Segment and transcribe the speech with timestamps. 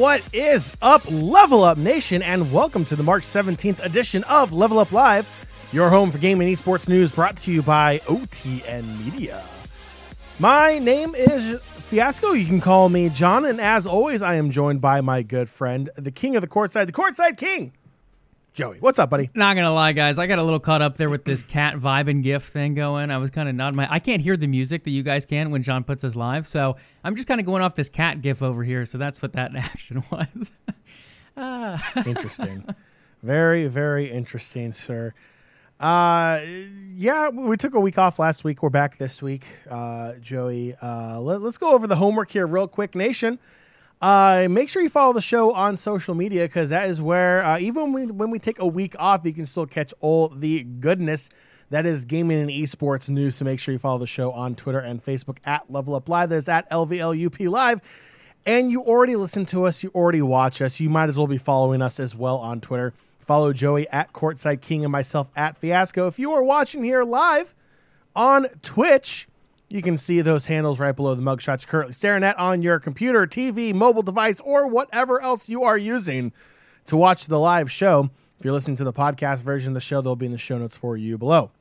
[0.00, 4.78] What is up, Level Up Nation, and welcome to the March 17th edition of Level
[4.78, 5.28] Up Live,
[5.72, 9.44] your home for gaming esports news brought to you by OTN Media.
[10.38, 12.32] My name is Fiasco.
[12.32, 15.90] You can call me John, and as always, I am joined by my good friend,
[15.96, 17.74] the king of the courtside, the courtside king,
[18.52, 18.78] Joey.
[18.80, 19.30] What's up, buddy?
[19.34, 22.10] Not gonna lie, guys, I got a little caught up there with this cat vibe
[22.10, 23.10] and GIF thing going.
[23.10, 23.90] I was kind of nodding my.
[23.90, 26.76] I can't hear the music that you guys can when John puts us live, so
[27.04, 28.84] I'm just kind of going off this cat GIF over here.
[28.84, 30.52] So that's what that action was.
[31.36, 31.92] ah.
[32.04, 32.64] Interesting,
[33.22, 35.14] very, very interesting, sir.
[35.78, 36.40] Uh,
[36.94, 38.62] yeah, we took a week off last week.
[38.62, 40.74] We're back this week, uh, Joey.
[40.82, 43.38] Uh, let, us go over the homework here, real quick, Nation.
[44.00, 47.58] Uh, make sure you follow the show on social media because that is where, uh,
[47.58, 50.64] even when we, when we take a week off, you can still catch all the
[50.64, 51.28] goodness
[51.68, 53.36] that is gaming and esports news.
[53.36, 56.30] So make sure you follow the show on Twitter and Facebook at Level Up Live.
[56.30, 57.80] That is at LVLUP Live.
[58.46, 60.80] And you already listen to us, you already watch us.
[60.80, 62.94] You might as well be following us as well on Twitter.
[63.18, 66.06] Follow Joey at Courtside King and myself at Fiasco.
[66.06, 67.54] If you are watching here live
[68.16, 69.28] on Twitch,
[69.70, 72.80] you can see those handles right below the mugshots you're currently staring at on your
[72.80, 76.32] computer, TV, mobile device, or whatever else you are using
[76.86, 78.10] to watch the live show.
[78.38, 80.58] If you're listening to the podcast version of the show, they'll be in the show
[80.58, 81.52] notes for you below.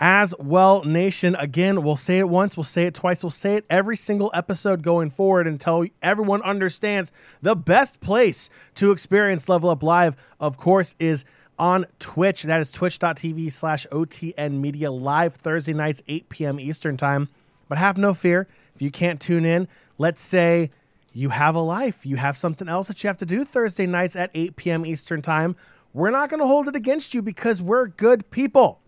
[0.00, 3.64] As well, Nation, again, we'll say it once, we'll say it twice, we'll say it
[3.70, 9.84] every single episode going forward until everyone understands the best place to experience Level Up
[9.84, 11.24] Live, of course, is
[11.58, 12.42] on Twitch.
[12.44, 16.60] That is twitch.tv slash OTN Media live Thursday nights, 8 p.m.
[16.60, 17.28] Eastern Time.
[17.68, 19.68] But have no fear if you can't tune in.
[19.98, 20.70] Let's say
[21.12, 24.16] you have a life, you have something else that you have to do Thursday nights
[24.16, 24.86] at 8 p.m.
[24.86, 25.56] Eastern Time.
[25.92, 28.80] We're not going to hold it against you because we're good people.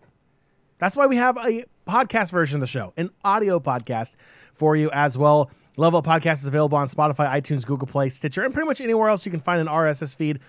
[0.77, 4.17] That's why we have a podcast version of the show, an audio podcast
[4.53, 5.49] for you as well.
[5.77, 9.09] Level Up Podcast is available on Spotify, iTunes, Google Play, Stitcher, and pretty much anywhere
[9.09, 10.39] else you can find an RSS feed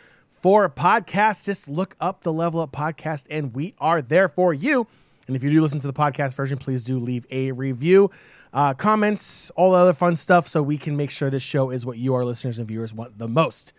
[0.40, 1.44] for podcasts.
[1.44, 4.86] Just look up the Level Up Podcast, and we are there for you.
[5.26, 8.10] And if you do listen to the podcast version, please do leave a review,
[8.52, 11.84] uh, comments, all the other fun stuff, so we can make sure this show is
[11.84, 13.72] what you, our listeners and viewers, want the most.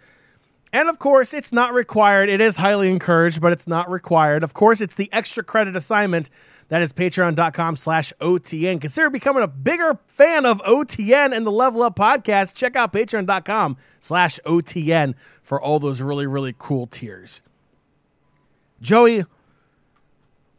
[0.71, 2.29] And of course, it's not required.
[2.29, 4.43] It is highly encouraged, but it's not required.
[4.43, 6.29] Of course, it's the extra credit assignment
[6.67, 8.79] that is patreon.com slash OTN.
[8.79, 12.53] Consider becoming a bigger fan of OTN and the Level Up podcast.
[12.53, 17.41] Check out patreon.com slash OTN for all those really, really cool tiers.
[18.81, 19.23] Joey,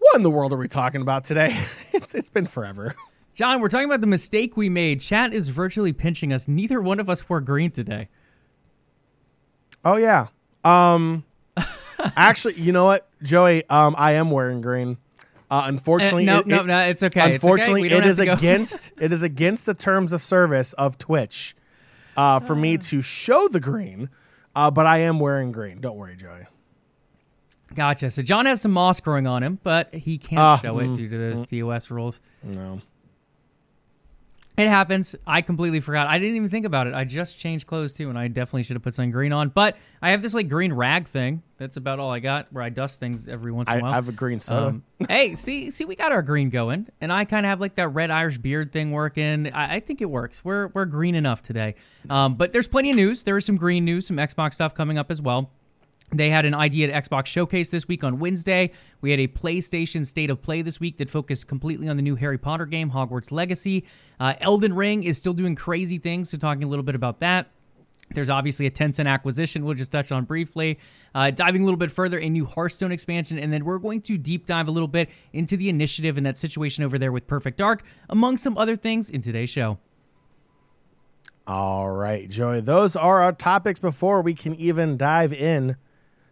[0.00, 1.50] what in the world are we talking about today?
[1.93, 2.97] it's, it's been forever.
[3.34, 5.00] John, we're talking about the mistake we made.
[5.00, 6.49] Chat is virtually pinching us.
[6.49, 8.09] Neither one of us wore green today.
[9.84, 10.26] Oh, yeah.
[10.64, 11.24] Um,
[12.16, 13.64] actually, you know what, Joey?
[13.68, 14.98] Um, I am wearing green.
[15.50, 17.34] Uh, unfortunately, uh, no, it, no, no, it's okay.
[17.34, 18.06] Unfortunately, it's okay.
[18.06, 21.56] it is against it is against the terms of service of Twitch
[22.16, 24.10] uh, for me to show the green.
[24.54, 25.80] Uh, but I am wearing green.
[25.80, 26.46] Don't worry, Joey.
[27.74, 28.10] Gotcha.
[28.10, 30.96] So John has some moss growing on him, but he can't uh, show mm, it
[30.96, 32.20] due to those mm, TOS rules.
[32.42, 32.80] No.
[34.60, 35.16] It happens.
[35.26, 36.06] I completely forgot.
[36.06, 36.93] I didn't even think about it.
[36.93, 39.48] I just changed clothes too, and I definitely should have put something green on.
[39.48, 41.43] But I have this like green rag thing.
[41.56, 42.53] That's about all I got.
[42.53, 43.93] Where I dust things every once in a while.
[43.93, 44.66] I have a green soda.
[44.66, 47.76] Um, hey, see, see, we got our green going, and I kind of have like
[47.76, 49.50] that red Irish beard thing working.
[49.50, 50.44] I, I, think it works.
[50.44, 51.76] We're we're green enough today.
[52.10, 53.22] Um, but there's plenty of news.
[53.22, 55.50] There is some green news, some Xbox stuff coming up as well.
[56.12, 58.72] They had an ID at Xbox showcase this week on Wednesday.
[59.00, 62.16] We had a PlayStation State of Play this week that focused completely on the new
[62.16, 63.84] Harry Potter game, Hogwarts Legacy.
[64.19, 67.49] Uh, Elden Ring is still doing crazy things, so talking a little bit about that.
[68.12, 70.81] There's obviously a Tencent acquisition we'll just touch on briefly.
[71.15, 74.19] Uh, diving a little bit further, a new Hearthstone expansion, and then we're going to
[74.19, 77.56] deep dive a little bit into the initiative and that situation over there with Perfect
[77.56, 79.78] Dark, among some other things in today's show.
[81.47, 85.76] All right, Joey, those are our topics before we can even dive in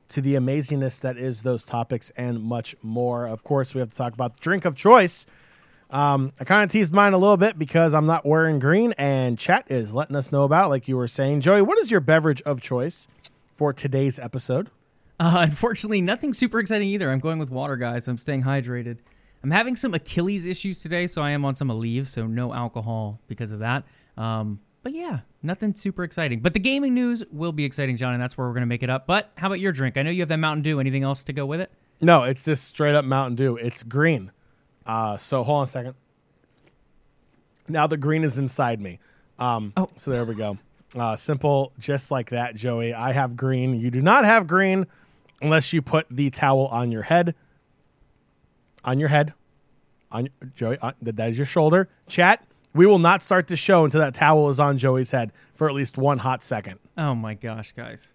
[0.08, 3.26] to the amazingness that is those topics and much more.
[3.26, 5.26] Of course, we have to talk about the drink of choice.
[5.90, 9.38] Um, I kind of teased mine a little bit because I'm not wearing green, and
[9.38, 11.40] chat is letting us know about it, like you were saying.
[11.40, 13.08] Joey, what is your beverage of choice
[13.54, 14.70] for today's episode?
[15.18, 17.10] Uh, unfortunately, nothing super exciting either.
[17.10, 18.06] I'm going with water, guys.
[18.06, 18.98] I'm staying hydrated.
[19.42, 23.20] I'm having some Achilles issues today, so I am on some Aleve, so no alcohol
[23.28, 23.84] because of that.
[24.16, 26.40] Um, but yeah, nothing super exciting.
[26.40, 28.82] But the gaming news will be exciting, John, and that's where we're going to make
[28.82, 29.06] it up.
[29.06, 29.96] But how about your drink?
[29.96, 30.80] I know you have that Mountain Dew.
[30.80, 31.70] Anything else to go with it?
[32.00, 33.56] No, it's just straight up Mountain Dew.
[33.56, 34.30] It's green.
[34.86, 35.94] Uh, so hold on a second.
[37.68, 38.98] Now the green is inside me.
[39.38, 39.88] Um, oh.
[39.96, 40.58] So there we go.
[40.96, 42.94] Uh, simple, just like that, Joey.
[42.94, 43.74] I have green.
[43.74, 44.86] You do not have green
[45.42, 47.34] unless you put the towel on your head.
[48.84, 49.34] On your head.
[50.10, 51.90] On Joey, on, that is your shoulder.
[52.06, 52.42] Chat,
[52.74, 55.74] we will not start the show until that towel is on Joey's head for at
[55.74, 56.78] least one hot second.
[56.96, 58.08] Oh my gosh, guys.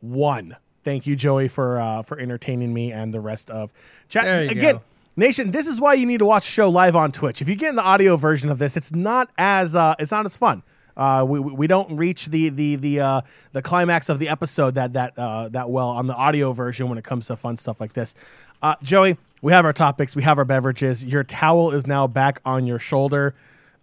[0.00, 0.56] One.
[0.84, 3.72] Thank you, Joey, for uh, for entertaining me and the rest of
[4.08, 4.50] chat.
[4.50, 4.82] Again, go.
[5.16, 7.42] Nation, this is why you need to watch the show live on Twitch.
[7.42, 10.26] If you get in the audio version of this, it's not as uh, it's not
[10.26, 10.62] as fun.
[10.96, 13.20] Uh, we, we we don't reach the the the uh,
[13.52, 16.98] the climax of the episode that that uh, that well on the audio version when
[16.98, 18.14] it comes to fun stuff like this.
[18.62, 21.04] Uh, Joey, we have our topics, we have our beverages.
[21.04, 23.34] Your towel is now back on your shoulder.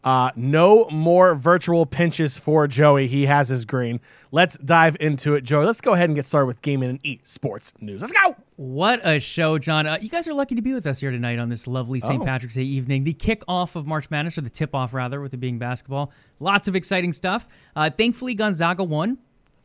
[0.04, 3.08] Uh, no more virtual pinches for Joey.
[3.08, 4.02] He has his green.
[4.32, 5.66] Let's dive into it, Joey.
[5.66, 8.02] Let's go ahead and get started with gaming and esports news.
[8.02, 8.36] Let's go.
[8.58, 9.88] What a show, John.
[9.88, 12.22] Uh, you guys are lucky to be with us here tonight on this lovely St.
[12.22, 12.26] Oh.
[12.26, 13.06] Patrick's Day evening.
[13.06, 16.12] The kickoff of March Madness, or the tip off, rather, with it being basketball.
[16.42, 17.48] Lots of exciting stuff.
[17.74, 19.18] Uh, thankfully, Gonzaga won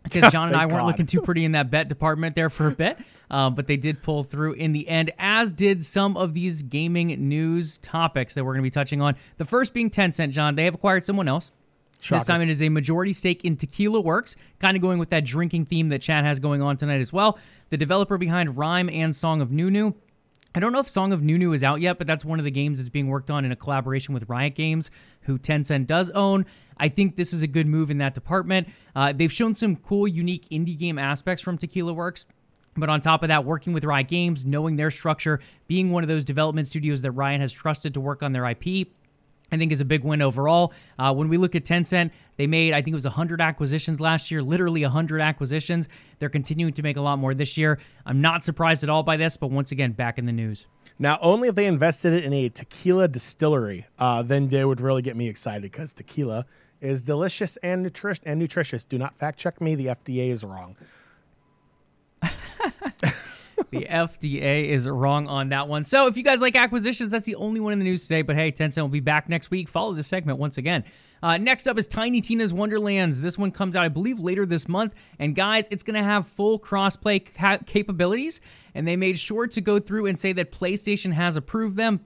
[0.04, 0.86] because John and I weren't God.
[0.86, 2.96] looking too pretty in that bet department there for a bit.
[3.30, 7.08] Um, but they did pull through in the end, as did some of these gaming
[7.28, 9.16] news topics that we're going to be touching on.
[9.36, 10.54] The first being Tencent, John.
[10.54, 11.52] They have acquired someone else.
[12.00, 12.20] Shocker.
[12.20, 15.24] This time it is a majority stake in Tequila Works, kind of going with that
[15.24, 17.38] drinking theme that Chad has going on tonight as well.
[17.70, 19.92] The developer behind Rime and Song of Nunu.
[20.54, 22.50] I don't know if Song of Nunu is out yet, but that's one of the
[22.50, 24.90] games that's being worked on in a collaboration with Riot Games,
[25.22, 26.46] who Tencent does own.
[26.78, 28.68] I think this is a good move in that department.
[28.94, 32.24] Uh, they've shown some cool, unique indie game aspects from Tequila Works.
[32.78, 36.08] But on top of that, working with Riot Games, knowing their structure, being one of
[36.08, 38.88] those development studios that Riot has trusted to work on their IP,
[39.50, 40.72] I think is a big win overall.
[40.98, 44.30] Uh, when we look at Tencent, they made, I think it was 100 acquisitions last
[44.30, 45.88] year, literally 100 acquisitions.
[46.18, 47.78] They're continuing to make a lot more this year.
[48.04, 50.66] I'm not surprised at all by this, but once again, back in the news.
[50.98, 55.02] Now, only if they invested it in a tequila distillery, uh, then they would really
[55.02, 56.44] get me excited because tequila
[56.80, 58.84] is delicious and nutrition and nutritious.
[58.84, 60.76] Do not fact check me; the FDA is wrong.
[63.70, 65.84] the FDA is wrong on that one.
[65.84, 68.22] So if you guys like acquisitions, that's the only one in the news today.
[68.22, 69.68] But hey, Tencent will be back next week.
[69.68, 70.84] Follow this segment once again.
[71.22, 73.20] Uh, next up is Tiny Tina's Wonderlands.
[73.20, 74.94] This one comes out, I believe, later this month.
[75.18, 78.40] And guys, it's going to have full crossplay ca- capabilities.
[78.74, 82.00] And they made sure to go through and say that PlayStation has approved them.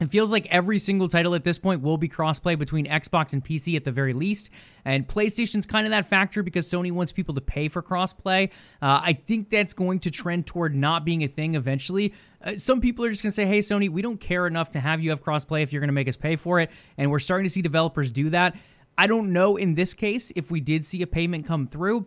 [0.00, 3.44] It feels like every single title at this point will be crossplay between Xbox and
[3.44, 4.50] PC at the very least.
[4.84, 8.48] And PlayStation's kind of that factor because Sony wants people to pay for crossplay.
[8.82, 12.12] Uh, I think that's going to trend toward not being a thing eventually.
[12.42, 14.80] Uh, some people are just going to say, hey, Sony, we don't care enough to
[14.80, 16.70] have you have crossplay if you're going to make us pay for it.
[16.98, 18.56] And we're starting to see developers do that.
[18.98, 22.06] I don't know in this case if we did see a payment come through.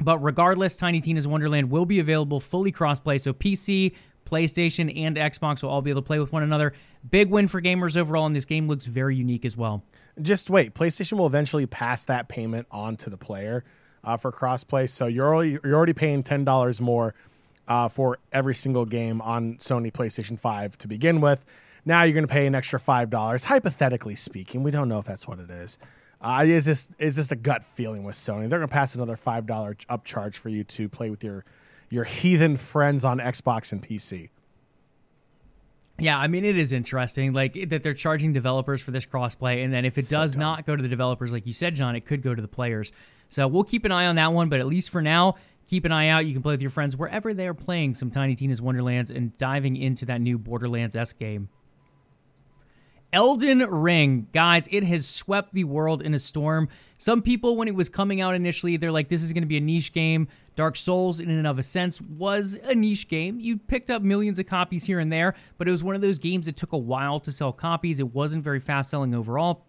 [0.00, 3.20] But regardless, Tiny Tina's Wonderland will be available fully crossplay.
[3.20, 3.94] So PC,
[4.28, 6.74] PlayStation, and Xbox will all be able to play with one another.
[7.10, 9.82] Big win for gamers overall, and this game looks very unique as well.
[10.20, 13.64] Just wait, PlayStation will eventually pass that payment on to the player
[14.04, 14.88] uh, for crossplay.
[14.88, 17.14] So you're already, you're already paying ten dollars more
[17.66, 21.46] uh, for every single game on Sony PlayStation Five to begin with.
[21.84, 24.62] Now you're going to pay an extra five dollars, hypothetically speaking.
[24.62, 25.78] We don't know if that's what it is.
[26.20, 28.48] Uh, is this is just a gut feeling with Sony?
[28.48, 31.44] They're going to pass another five dollar upcharge for you to play with your
[31.90, 34.30] your heathen friends on Xbox and PC.
[36.00, 39.72] Yeah, I mean it is interesting, like that they're charging developers for this crossplay, and
[39.74, 40.40] then if it So does dumb.
[40.40, 42.92] not go to the developers, like you said, John, it could go to the players.
[43.30, 45.34] So we'll keep an eye on that one, but at least for now,
[45.66, 46.24] keep an eye out.
[46.24, 49.36] You can play with your friends wherever they are playing some Tiny Tina's Wonderlands and
[49.36, 51.48] diving into that new Borderlands S game.
[53.12, 56.68] Elden Ring, guys, it has swept the world in a storm.
[56.98, 59.56] Some people, when it was coming out initially, they're like, this is going to be
[59.56, 60.28] a niche game.
[60.56, 63.40] Dark Souls, in and of a sense, was a niche game.
[63.40, 66.18] You picked up millions of copies here and there, but it was one of those
[66.18, 67.98] games that took a while to sell copies.
[67.98, 69.64] It wasn't very fast selling overall.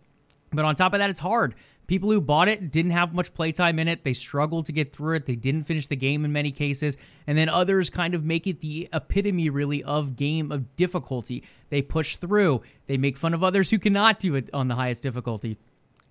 [0.51, 1.55] But on top of that, it's hard.
[1.89, 4.03] People who bought it didn't have much playtime in it.
[4.03, 5.25] They struggled to get through it.
[5.25, 6.97] They didn't finish the game in many cases.
[7.25, 11.43] And then others kind of make it the epitome, really, of game of difficulty.
[11.69, 12.61] They push through.
[12.85, 15.57] They make fun of others who cannot do it on the highest difficulty.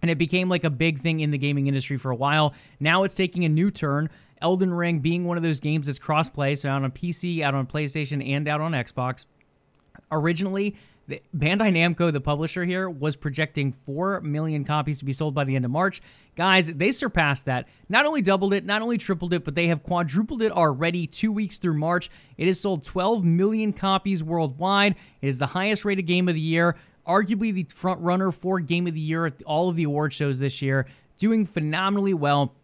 [0.02, 2.54] And it became like a big thing in the gaming industry for a while.
[2.80, 4.10] Now it's taking a new turn.
[4.42, 7.68] Elden Ring being one of those games that's crossplay, so out on PC, out on
[7.68, 9.26] PlayStation, and out on Xbox
[10.10, 10.76] originally
[11.08, 15.56] Bandai Namco, the publisher here, was projecting 4 million copies to be sold by the
[15.56, 16.02] end of March.
[16.36, 17.66] Guys, they surpassed that.
[17.88, 21.32] Not only doubled it, not only tripled it, but they have quadrupled it already two
[21.32, 22.10] weeks through March.
[22.36, 24.96] It has sold 12 million copies worldwide.
[25.22, 28.86] It is the highest rated game of the year, arguably the front runner for game
[28.86, 30.86] of the year at all of the award shows this year,
[31.16, 32.54] doing phenomenally well.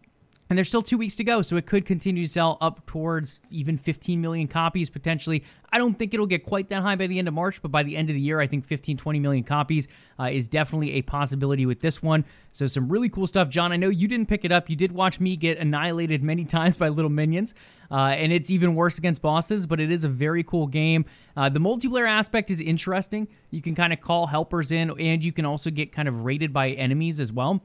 [0.49, 3.41] And there's still two weeks to go, so it could continue to sell up towards
[3.49, 5.43] even 15 million copies potentially.
[5.73, 7.81] I don't think it'll get quite that high by the end of March, but by
[7.81, 9.87] the end of the year, I think 15, 20 million copies
[10.19, 12.23] uh, is definitely a possibility with this one.
[12.51, 13.49] So, some really cool stuff.
[13.49, 14.69] John, I know you didn't pick it up.
[14.69, 17.55] You did watch me get annihilated many times by little minions,
[17.89, 21.05] uh, and it's even worse against bosses, but it is a very cool game.
[21.35, 23.27] Uh, the multiplayer aspect is interesting.
[23.49, 26.53] You can kind of call helpers in, and you can also get kind of raided
[26.53, 27.63] by enemies as well.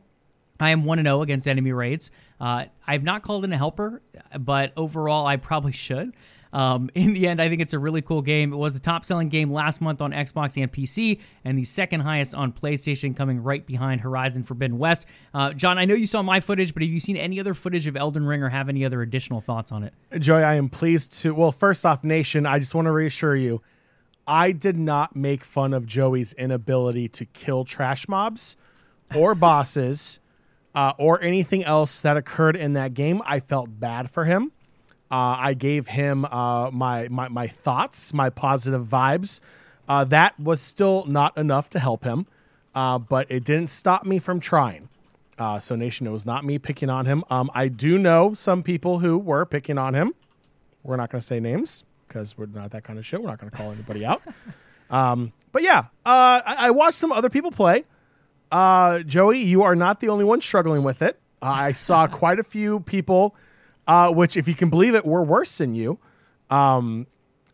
[0.60, 2.10] I am 1 0 against enemy raids.
[2.40, 4.02] Uh, I've not called in a helper,
[4.38, 6.12] but overall, I probably should.
[6.52, 8.52] Um, in the end, I think it's a really cool game.
[8.52, 12.00] It was the top selling game last month on Xbox and PC, and the second
[12.00, 15.06] highest on PlayStation, coming right behind Horizon Forbidden West.
[15.32, 17.86] Uh, John, I know you saw my footage, but have you seen any other footage
[17.86, 19.94] of Elden Ring or have any other additional thoughts on it?
[20.18, 21.34] Joey, I am pleased to.
[21.34, 23.62] Well, first off, Nation, I just want to reassure you
[24.26, 28.56] I did not make fun of Joey's inability to kill trash mobs
[29.12, 30.20] or bosses
[30.74, 33.22] uh, or anything else that occurred in that game.
[33.24, 34.52] I felt bad for him.
[35.10, 39.40] Uh, I gave him uh, my, my my thoughts, my positive vibes.
[39.88, 42.26] Uh, that was still not enough to help him,
[42.76, 44.88] uh, but it didn't stop me from trying.
[45.36, 47.24] Uh, so, Nation, it was not me picking on him.
[47.30, 50.14] Um, I do know some people who were picking on him.
[50.84, 53.20] We're not going to say names because we're not that kind of shit.
[53.20, 54.22] We're not going to call anybody out.
[54.90, 57.84] Um, but yeah, uh, I, I, watched some other people play.
[58.50, 61.20] Uh, Joey, you are not the only one struggling with it.
[61.40, 63.34] I saw quite a few people,
[63.86, 65.98] uh, which, if you can believe it, were worse than you.
[66.48, 67.06] Um,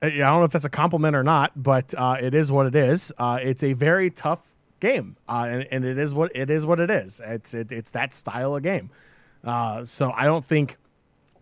[0.02, 2.74] I don't know if that's a compliment or not, but uh, it is what it
[2.74, 3.12] is.
[3.18, 6.66] Uh, it's a very tough game, uh, and, and, it is what it is.
[6.66, 7.20] What it is.
[7.24, 8.90] It's it, it's that style of game.
[9.44, 10.76] so I don't think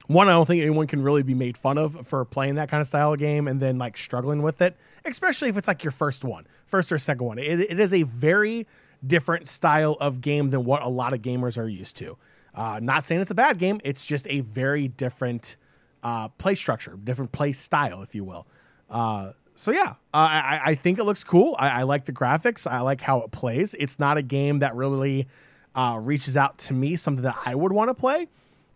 [0.06, 2.80] one, I don't think anyone can really be made fun of for playing that kind
[2.80, 5.92] of style of game and then like struggling with it, especially if it's like your
[5.92, 7.38] first one, first or second one.
[7.38, 8.66] It, it is a very
[9.06, 12.16] different style of game than what a lot of gamers are used to.
[12.54, 15.56] Uh, not saying it's a bad game, it's just a very different
[16.02, 18.46] uh, play structure, different play style, if you will.
[18.88, 21.56] Uh, so yeah, uh, I, I, think it looks cool.
[21.58, 22.70] I, I, like the graphics.
[22.70, 23.74] I like how it plays.
[23.74, 25.26] It's not a game that really
[25.74, 28.28] uh, reaches out to me, something that I would want to play.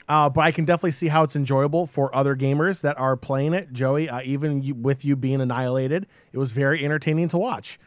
[0.09, 3.53] Uh, but I can definitely see how it's enjoyable for other gamers that are playing
[3.53, 3.73] it.
[3.73, 7.79] Joey, even you, with you being annihilated, it was very entertaining to watch.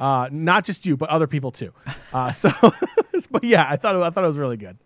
[0.00, 1.72] Uh, not just you, but other people too.
[2.12, 2.50] Uh, so,
[3.30, 4.78] but yeah, I thought it, I thought it was really good.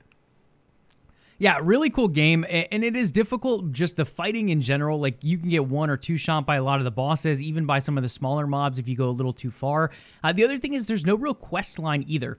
[1.37, 3.73] Yeah, really cool game, and it is difficult.
[3.73, 6.63] Just the fighting in general, like you can get one or two shot by a
[6.63, 9.11] lot of the bosses, even by some of the smaller mobs if you go a
[9.11, 9.91] little too far.
[10.23, 12.39] Uh, the other thing is there's no real quest line either.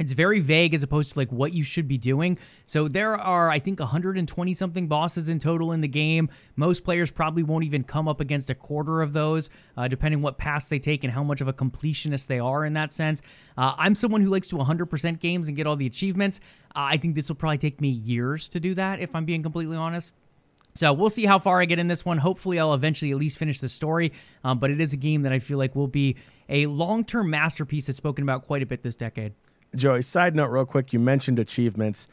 [0.00, 2.38] It's very vague as opposed to like what you should be doing.
[2.64, 6.30] So there are, I think, 120 something bosses in total in the game.
[6.56, 10.38] Most players probably won't even come up against a quarter of those, uh, depending what
[10.38, 13.20] paths they take and how much of a completionist they are in that sense.
[13.58, 16.40] Uh, I'm someone who likes to 100% games and get all the achievements.
[16.74, 19.42] Uh, I think this will probably take me years to do that, if I'm being
[19.42, 20.14] completely honest.
[20.76, 22.16] So we'll see how far I get in this one.
[22.16, 24.12] Hopefully, I'll eventually at least finish the story.
[24.44, 26.16] Um, but it is a game that I feel like will be
[26.48, 29.34] a long term masterpiece that's spoken about quite a bit this decade.
[29.74, 32.08] Joey, side note, real quick, you mentioned achievements.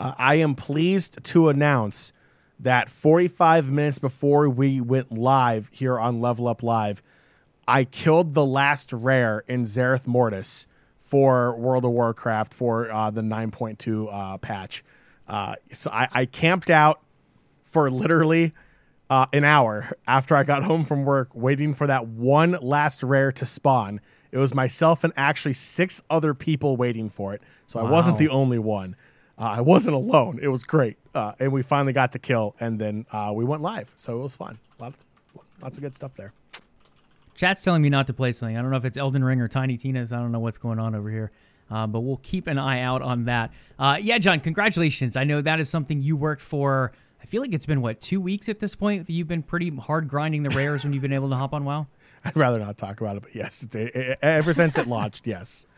[0.00, 2.12] Uh, I am pleased to announce
[2.58, 7.02] that 45 minutes before we went live here on Level Up Live,
[7.68, 10.66] I killed the last rare in Zereth Mortis
[11.00, 14.82] for World of Warcraft for uh, the 9.2 uh, patch.
[15.28, 17.00] Uh, so I, I, camped out
[17.62, 18.52] for literally
[19.08, 23.30] uh, an hour after I got home from work, waiting for that one last rare
[23.32, 24.00] to spawn
[24.32, 27.42] it was myself and actually six other people waiting for it.
[27.66, 27.86] So wow.
[27.86, 28.96] I wasn't the only one.
[29.38, 30.40] Uh, I wasn't alone.
[30.42, 30.96] It was great.
[31.14, 33.92] Uh, and we finally got the kill, and then uh, we went live.
[33.94, 34.58] So it was fun.
[34.80, 34.94] Lot,
[35.60, 36.32] lots of good stuff there.
[37.34, 38.56] Chat's telling me not to play something.
[38.56, 40.12] I don't know if it's Elden Ring or Tiny Tina's.
[40.12, 41.30] I don't know what's going on over here.
[41.70, 43.50] Uh, but we'll keep an eye out on that.
[43.78, 45.16] Uh, yeah, John, congratulations.
[45.16, 46.92] I know that is something you worked for.
[47.22, 49.08] I feel like it's been, what, two weeks at this point?
[49.08, 51.86] You've been pretty hard grinding the rares when you've been able to hop on WoW?
[52.24, 55.66] I'd rather not talk about it, but yes, it, it, ever since it launched, yes.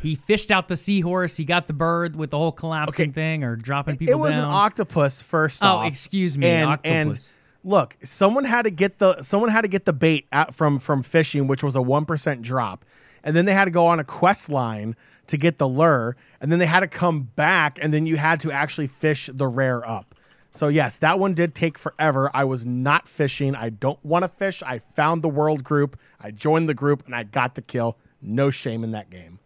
[0.00, 1.36] He fished out the seahorse.
[1.36, 3.12] He got the bird with the whole collapsing okay.
[3.12, 4.12] thing or dropping people.
[4.12, 4.44] It was down.
[4.44, 5.62] an octopus first.
[5.62, 5.86] Oh, off.
[5.86, 6.90] excuse me, and, octopus.
[6.90, 10.78] And look, someone had to get the someone had to get the bait out from
[10.78, 12.84] from fishing, which was a one percent drop,
[13.22, 16.50] and then they had to go on a quest line to get the lure, and
[16.50, 19.86] then they had to come back, and then you had to actually fish the rare
[19.88, 20.13] up.
[20.54, 22.30] So yes, that one did take forever.
[22.32, 23.56] I was not fishing.
[23.56, 24.62] I don't want to fish.
[24.62, 25.98] I found the world group.
[26.20, 27.98] I joined the group and I got the kill.
[28.22, 29.40] No shame in that game.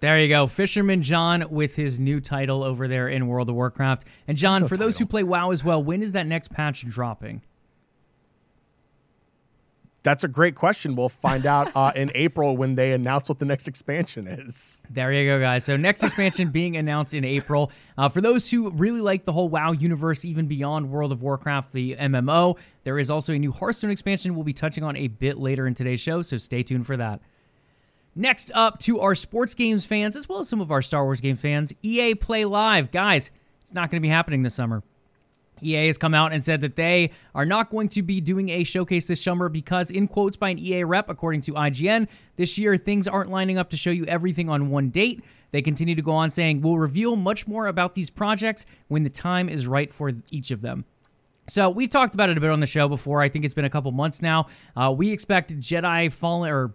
[0.00, 0.46] There you go.
[0.46, 4.06] Fisherman John with his new title over there in World of Warcraft.
[4.26, 4.86] And John, no for title.
[4.86, 7.42] those who play WoW as well, when is that next patch dropping?
[10.02, 10.96] That's a great question.
[10.96, 14.84] We'll find out uh, in April when they announce what the next expansion is.
[14.90, 15.64] There you go, guys.
[15.64, 17.70] So, next expansion being announced in April.
[17.96, 21.72] Uh, for those who really like the whole WoW universe, even beyond World of Warcraft,
[21.72, 25.38] the MMO, there is also a new Hearthstone expansion we'll be touching on a bit
[25.38, 26.22] later in today's show.
[26.22, 27.20] So, stay tuned for that.
[28.14, 31.20] Next up to our sports games fans, as well as some of our Star Wars
[31.20, 32.90] game fans, EA Play Live.
[32.90, 33.30] Guys,
[33.62, 34.82] it's not going to be happening this summer.
[35.64, 38.64] EA has come out and said that they are not going to be doing a
[38.64, 42.76] showcase this summer because, in quotes by an EA rep, according to IGN, this year
[42.76, 45.22] things aren't lining up to show you everything on one date.
[45.50, 49.10] They continue to go on saying, We'll reveal much more about these projects when the
[49.10, 50.84] time is right for each of them.
[51.48, 53.20] So we've talked about it a bit on the show before.
[53.20, 54.46] I think it's been a couple months now.
[54.76, 56.72] Uh, we expect Jedi Fallen or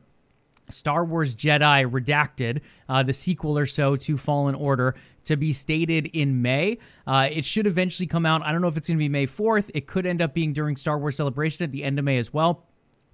[0.70, 4.96] Star Wars Jedi Redacted, uh, the sequel or so to Fallen Order,
[5.28, 6.78] to be stated in May.
[7.06, 8.42] Uh, it should eventually come out.
[8.44, 9.70] I don't know if it's going to be May 4th.
[9.74, 12.34] It could end up being during Star Wars Celebration at the end of May as
[12.34, 12.66] well.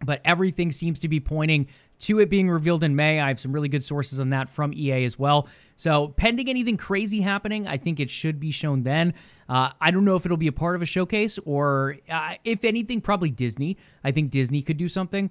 [0.03, 1.67] But everything seems to be pointing
[1.99, 3.19] to it being revealed in May.
[3.19, 5.47] I have some really good sources on that from EA as well.
[5.77, 9.13] So, pending anything crazy happening, I think it should be shown then.
[9.47, 12.65] Uh, I don't know if it'll be a part of a showcase or, uh, if
[12.65, 13.77] anything, probably Disney.
[14.03, 15.29] I think Disney could do something.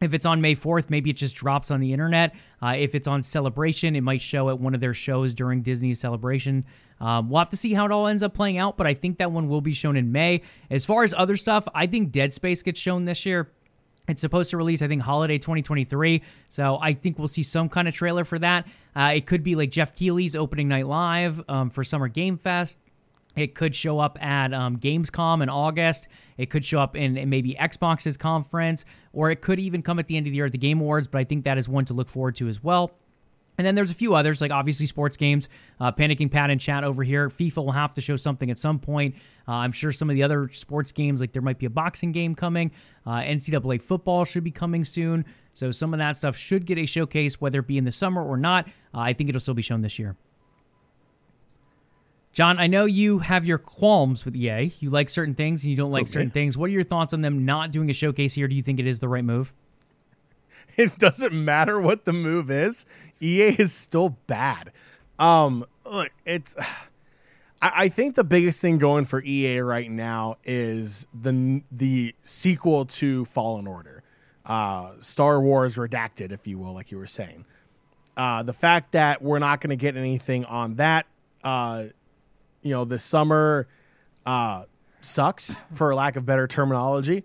[0.00, 2.34] If it's on May 4th, maybe it just drops on the internet.
[2.62, 6.00] Uh, if it's on Celebration, it might show at one of their shows during Disney's
[6.00, 6.64] Celebration.
[7.00, 9.18] Um, we'll have to see how it all ends up playing out, but I think
[9.18, 10.42] that one will be shown in May.
[10.70, 13.50] As far as other stuff, I think Dead Space gets shown this year.
[14.08, 16.22] It's supposed to release, I think, holiday 2023.
[16.48, 18.66] So I think we'll see some kind of trailer for that.
[18.96, 22.78] Uh, it could be like Geoff Keighley's opening night live um, for Summer Game Fest.
[23.36, 26.08] It could show up at um, Gamescom in August.
[26.36, 30.06] It could show up in, in, maybe Xbox's conference, or it could even come at
[30.06, 31.06] the end of the year at the Game Awards.
[31.06, 32.92] But I think that is one to look forward to as well.
[33.60, 35.50] And then there's a few others, like obviously sports games.
[35.78, 37.28] Uh, Panicking Pat and chat over here.
[37.28, 39.16] FIFA will have to show something at some point.
[39.46, 42.10] Uh, I'm sure some of the other sports games, like there might be a boxing
[42.10, 42.70] game coming.
[43.04, 45.26] Uh, NCAA football should be coming soon.
[45.52, 48.24] So some of that stuff should get a showcase, whether it be in the summer
[48.24, 48.66] or not.
[48.94, 50.16] Uh, I think it'll still be shown this year.
[52.32, 54.72] John, I know you have your qualms with EA.
[54.78, 56.12] You like certain things and you don't like okay.
[56.12, 56.56] certain things.
[56.56, 58.46] What are your thoughts on them not doing a showcase here?
[58.46, 59.52] Do you think it is the right move?
[60.76, 62.86] it doesn't matter what the move is.
[63.20, 64.72] EA is still bad.
[65.18, 66.56] Um, look, it's.
[67.62, 72.86] I, I think the biggest thing going for EA right now is the the sequel
[72.86, 74.02] to Fallen Order,
[74.46, 77.44] uh, Star Wars Redacted, if you will, like you were saying.
[78.16, 81.06] Uh, the fact that we're not going to get anything on that,
[81.44, 81.84] uh,
[82.62, 83.66] you know, the summer,
[84.26, 84.64] uh,
[85.00, 87.24] sucks for lack of better terminology.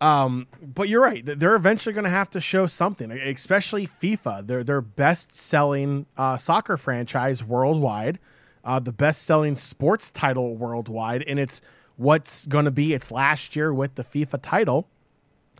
[0.00, 1.22] Um, but you're right.
[1.24, 4.46] They're eventually going to have to show something, especially FIFA.
[4.46, 8.18] They're their best selling uh, soccer franchise worldwide,
[8.64, 11.62] uh, the best selling sports title worldwide, and it's
[11.96, 14.88] what's going to be its last year with the FIFA title,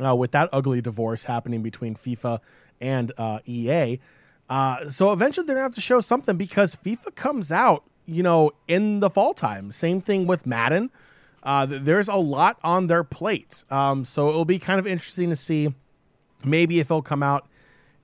[0.04, 2.40] uh, with that ugly divorce happening between FIFA
[2.78, 3.98] and uh, EA.
[4.50, 8.22] Uh, so eventually they're going to have to show something because FIFA comes out, you
[8.22, 9.72] know, in the fall time.
[9.72, 10.90] Same thing with Madden.
[11.42, 13.64] Uh, there's a lot on their plate.
[13.70, 15.74] Um, so it'll be kind of interesting to see
[16.44, 17.46] maybe if it'll come out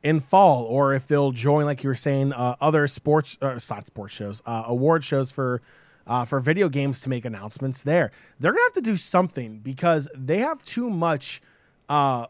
[0.02, 3.86] in fall or if they'll join, like you were saying, uh, other sports, uh, not
[3.86, 5.62] sports shows, uh, award shows for.
[6.04, 8.10] Uh, for video games to make announcements there,
[8.40, 11.40] they're gonna have to do something because they have too much
[11.88, 12.26] uh,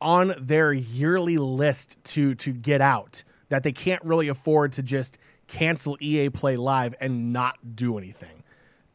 [0.00, 5.18] on their yearly list to to get out that they can't really afford to just
[5.46, 8.42] cancel EA Play Live and not do anything.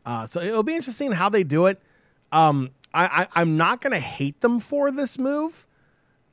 [0.06, 1.82] Uh, so it'll be interesting how they do it.
[2.32, 5.66] Um, I, am not going to hate them for this move,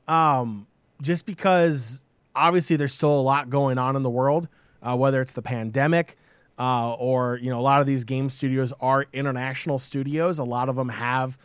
[0.07, 0.67] um,
[1.01, 2.03] just because
[2.35, 4.49] obviously there's still a lot going on in the world,
[4.81, 6.17] uh, whether it's the pandemic
[6.59, 10.37] uh, or you know a lot of these game studios are international studios.
[10.37, 11.37] A lot of them have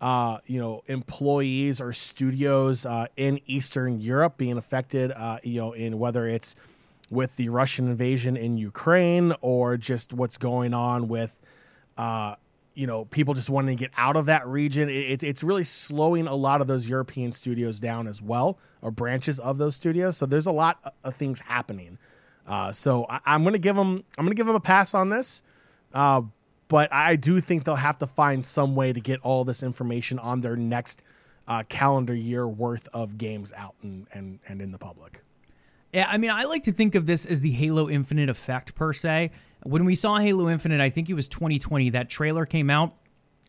[0.00, 5.10] uh, you know employees or studios uh, in Eastern Europe being affected.
[5.10, 6.54] Uh, you know in whether it's
[7.10, 11.40] with the Russian invasion in Ukraine or just what's going on with
[11.98, 12.36] uh,
[12.74, 14.88] you know, people just wanting to get out of that region.
[14.88, 19.38] It, it's really slowing a lot of those European studios down as well, or branches
[19.40, 20.16] of those studios.
[20.16, 21.98] So there's a lot of things happening.
[22.46, 24.04] Uh, so I, am to give them.
[24.16, 25.42] I'm going to give them a pass on this.
[25.92, 26.22] Uh,
[26.68, 30.18] but I do think they'll have to find some way to get all this information
[30.20, 31.02] on their next
[31.48, 35.22] uh, calendar year worth of games out and, and, and in the public.
[35.92, 38.92] Yeah, I mean, I like to think of this as the Halo Infinite effect per
[38.92, 39.32] se.
[39.64, 42.94] When we saw Halo Infinite, I think it was 2020, that trailer came out.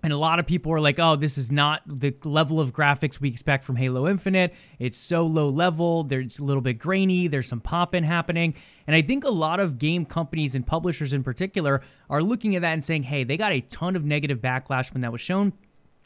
[0.03, 3.19] And a lot of people were like, oh, this is not the level of graphics
[3.19, 4.55] we expect from Halo Infinite.
[4.79, 6.03] It's so low level.
[6.03, 7.27] There's a little bit grainy.
[7.27, 8.55] There's some pop in happening.
[8.87, 12.63] And I think a lot of game companies and publishers in particular are looking at
[12.63, 15.53] that and saying, hey, they got a ton of negative backlash when that was shown.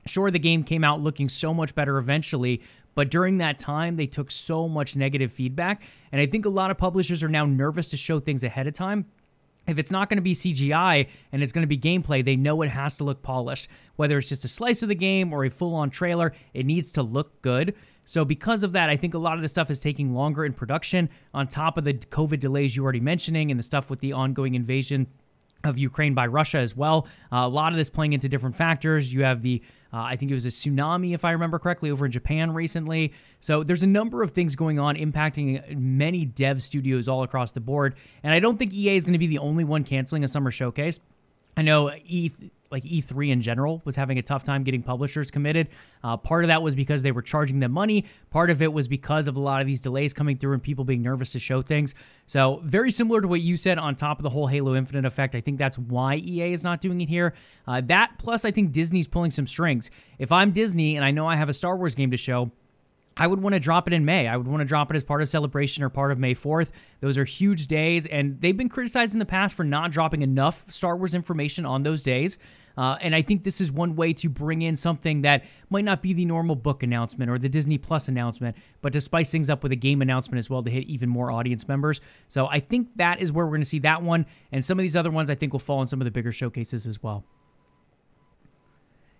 [0.05, 2.61] Sure, the game came out looking so much better eventually,
[2.95, 5.83] but during that time, they took so much negative feedback.
[6.11, 8.73] And I think a lot of publishers are now nervous to show things ahead of
[8.73, 9.05] time
[9.67, 12.61] if it's not going to be CGI and it's going to be gameplay, they know
[12.61, 13.67] it has to look polished.
[13.95, 16.91] Whether it's just a slice of the game or a full on trailer, it needs
[16.93, 17.75] to look good.
[18.07, 20.53] So, because of that, I think a lot of the stuff is taking longer in
[20.53, 24.13] production on top of the COVID delays you already mentioning and the stuff with the
[24.13, 25.07] ongoing invasion
[25.65, 27.07] of Ukraine by Russia as well.
[27.31, 29.11] Uh, a lot of this playing into different factors.
[29.11, 29.61] You have the,
[29.93, 33.13] uh, I think it was a tsunami, if I remember correctly, over in Japan recently.
[33.39, 37.61] So there's a number of things going on impacting many dev studios all across the
[37.61, 37.95] board.
[38.23, 40.51] And I don't think EA is going to be the only one canceling a summer
[40.51, 40.99] showcase.
[41.57, 42.31] I know E
[42.71, 45.69] like E3 in general was having a tough time getting publishers committed.
[46.03, 48.05] Uh, part of that was because they were charging them money.
[48.29, 50.83] Part of it was because of a lot of these delays coming through and people
[50.83, 51.95] being nervous to show things.
[52.25, 55.35] So very similar to what you said on top of the whole Halo Infinite effect.
[55.35, 57.33] I think that's why EA is not doing it here.
[57.67, 59.91] Uh, that plus I think Disney's pulling some strings.
[60.19, 62.51] If I'm Disney and I know I have a Star Wars game to show,
[63.17, 64.27] I would want to drop it in May.
[64.27, 66.71] I would want to drop it as part of celebration or part of May 4th.
[66.99, 70.69] Those are huge days, and they've been criticized in the past for not dropping enough
[70.69, 72.37] Star Wars information on those days.
[72.77, 76.01] Uh, and I think this is one way to bring in something that might not
[76.01, 79.63] be the normal book announcement or the Disney Plus announcement, but to spice things up
[79.63, 82.01] with a game announcement as well to hit even more audience members.
[82.27, 84.25] So I think that is where we're going to see that one.
[84.51, 86.33] And some of these other ones I think will fall in some of the bigger
[86.33, 87.23] showcases as well.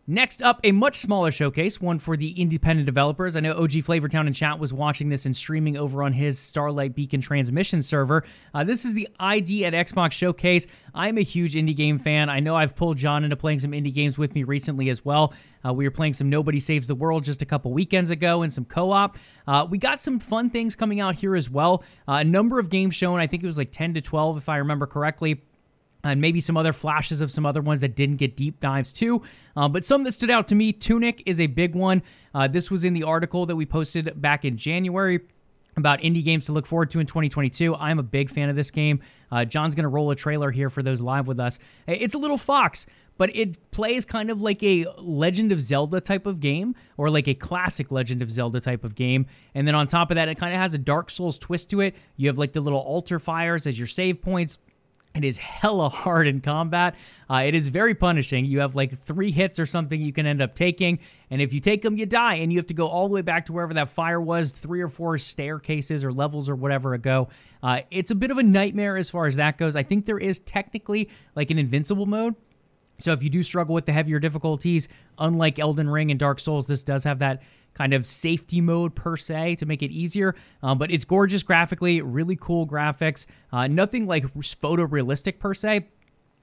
[0.08, 3.36] Next up, a much smaller showcase, one for the independent developers.
[3.36, 6.94] I know OG Flavortown in chat was watching this and streaming over on his Starlight
[6.94, 8.24] Beacon transmission server.
[8.54, 10.68] Uh, this is the ID at Xbox Showcase.
[10.94, 12.30] I'm a huge indie game fan.
[12.30, 15.34] I know I've pulled John into playing some indie games with me recently as well.
[15.65, 18.54] Uh, we were playing some Nobody Saves the World just a couple weekends ago and
[18.54, 19.18] some co op.
[19.48, 21.84] Uh, we got some fun things coming out here as well.
[22.08, 23.20] Uh, a number of games shown.
[23.20, 25.41] I think it was like 10 to 12, if I remember correctly
[26.06, 29.22] and maybe some other flashes of some other ones that didn't get deep dives too.
[29.58, 32.02] Uh, but some that stood out to me, Tunic is a big one.
[32.34, 35.20] Uh, this was in the article that we posted back in January
[35.78, 37.76] about indie games to look forward to in 2022.
[37.76, 39.02] I'm a big fan of this game.
[39.32, 41.60] Uh, John's going to roll a trailer here for those live with us.
[41.88, 42.86] It's a little fox,
[43.18, 47.28] but it plays kind of like a Legend of Zelda type of game or like
[47.28, 49.26] a classic Legend of Zelda type of game.
[49.54, 51.82] And then on top of that, it kind of has a Dark Souls twist to
[51.82, 51.96] it.
[52.15, 54.60] You have like the little altar fires as your save points
[55.15, 56.95] it is hella hard in combat.
[57.30, 58.45] Uh, it is very punishing.
[58.45, 60.99] You have like three hits or something you can end up taking.
[61.30, 62.36] And if you take them, you die.
[62.36, 64.82] And you have to go all the way back to wherever that fire was, three
[64.82, 67.30] or four staircases or levels or whatever ago.
[67.63, 69.75] Uh, it's a bit of a nightmare as far as that goes.
[69.75, 72.36] I think there is technically like an invincible mode.
[72.97, 76.67] So if you do struggle with the heavier difficulties, unlike Elden Ring and Dark Souls,
[76.67, 77.41] this does have that
[77.75, 80.35] kind of safety mode per se to make it easier.
[80.63, 83.27] Um, but it's gorgeous graphically, really cool graphics.
[83.53, 85.85] Uh, nothing like photorealistic per se.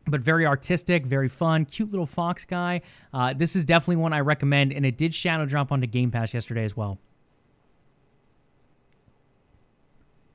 [0.07, 2.83] But very artistic, very fun, cute little fox guy.
[3.15, 6.35] Uh, this is definitely one I recommend, and it did shadow drop onto Game Pass
[6.35, 6.99] yesterday as well.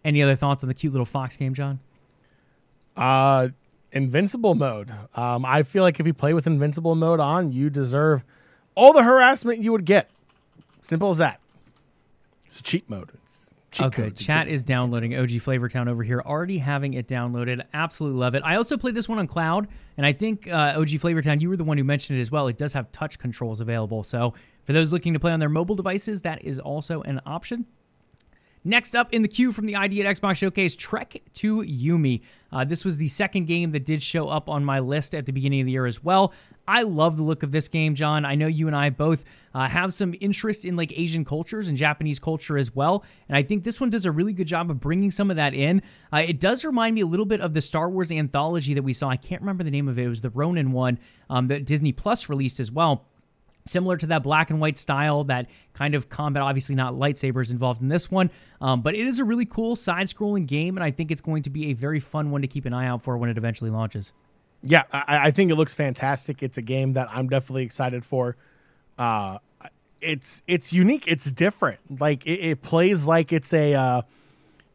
[0.05, 1.79] Any other thoughts on the cute little fox game, John?
[2.95, 3.49] Uh,
[3.91, 4.89] invincible mode.
[5.13, 8.23] Um, I feel like if you play with invincible mode on, you deserve
[8.73, 10.09] all the harassment you would get.
[10.87, 11.41] Simple as that.
[12.45, 13.09] It's a cheat mode.
[13.15, 14.15] It's cheat okay, code.
[14.15, 17.61] chat is downloading OG Flavortown over here, already having it downloaded.
[17.73, 18.43] Absolutely love it.
[18.45, 21.57] I also played this one on cloud, and I think uh, OG Flavortown, you were
[21.57, 22.47] the one who mentioned it as well.
[22.47, 25.75] It does have touch controls available, so for those looking to play on their mobile
[25.75, 27.65] devices, that is also an option.
[28.63, 32.21] Next up in the queue from the ID at Xbox Showcase, Trek to Yomi.
[32.51, 35.31] Uh, this was the second game that did show up on my list at the
[35.31, 36.33] beginning of the year as well.
[36.67, 38.25] I love the look of this game, John.
[38.25, 41.77] I know you and I both uh, have some interest in like Asian cultures and
[41.77, 44.79] Japanese culture as well, and I think this one does a really good job of
[44.79, 45.81] bringing some of that in.
[46.11, 48.93] Uh, it does remind me a little bit of the Star Wars anthology that we
[48.93, 49.09] saw.
[49.09, 50.03] I can't remember the name of it.
[50.03, 50.99] It was the Ronin one
[51.29, 53.05] um, that Disney Plus released as well
[53.67, 56.41] similar to that black and white style, that kind of combat.
[56.43, 60.07] Obviously, not lightsabers involved in this one, um, but it is a really cool side
[60.07, 62.65] scrolling game, and I think it's going to be a very fun one to keep
[62.65, 64.11] an eye out for when it eventually launches.
[64.67, 66.43] Yeah, I, I think it looks fantastic.
[66.43, 68.35] It's a game that I'm definitely excited for.
[68.97, 69.39] Uh,
[70.01, 71.07] it's it's unique.
[71.07, 71.79] It's different.
[72.01, 74.01] Like it, it plays like it's a uh,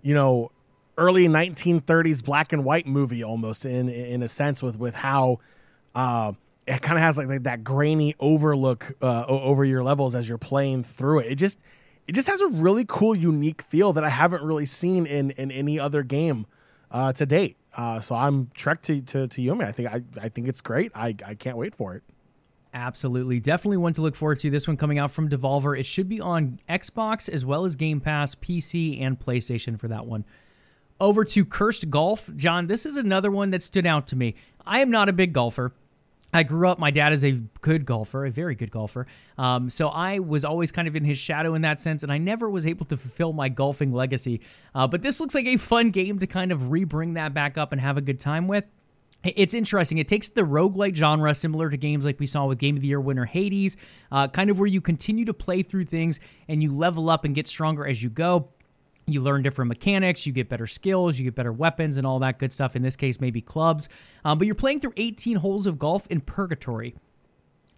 [0.01, 0.51] you know
[0.97, 5.41] early 1930s black and white movie almost in in a sense with with how
[5.95, 6.33] uh,
[6.67, 10.39] it kind of has like, like, that grainy overlook uh, over your levels as you're
[10.39, 11.33] playing through it.
[11.33, 11.59] It just
[12.07, 15.51] it just has a really cool, unique feel that I haven't really seen in in
[15.51, 16.47] any other game
[16.93, 17.57] uh, to date.
[17.77, 19.65] Uh, so I'm Trek to, to to Yomi.
[19.65, 20.93] I think I, I think it's great.
[20.95, 22.03] I, I can't wait for it.
[22.75, 23.39] Absolutely.
[23.41, 24.51] Definitely one to look forward to.
[24.51, 25.79] This one coming out from Devolver.
[25.79, 30.07] It should be on Xbox as well as Game Pass, PC, and PlayStation for that
[30.07, 30.25] one.
[30.99, 32.31] Over to Cursed Golf.
[32.37, 34.37] John, this is another one that stood out to me.
[34.65, 35.73] I am not a big golfer.
[36.33, 39.07] I grew up, my dad is a good golfer, a very good golfer.
[39.37, 42.19] Um, so I was always kind of in his shadow in that sense, and I
[42.19, 44.41] never was able to fulfill my golfing legacy.
[44.75, 47.59] Uh, but this looks like a fun game to kind of re bring that back
[47.59, 48.65] up and have a good time with.
[49.25, 49.99] It's interesting.
[49.99, 52.89] It takes the roguelike genre, similar to games like we saw with Game of the
[52.89, 53.77] Year winner Hades,
[54.11, 56.19] uh, kind of where you continue to play through things
[56.49, 58.49] and you level up and get stronger as you go.
[59.07, 62.39] You learn different mechanics, you get better skills, you get better weapons, and all that
[62.39, 62.77] good stuff.
[62.77, 63.89] In this case, maybe clubs.
[64.25, 66.95] Um, but you're playing through 18 holes of golf in Purgatory.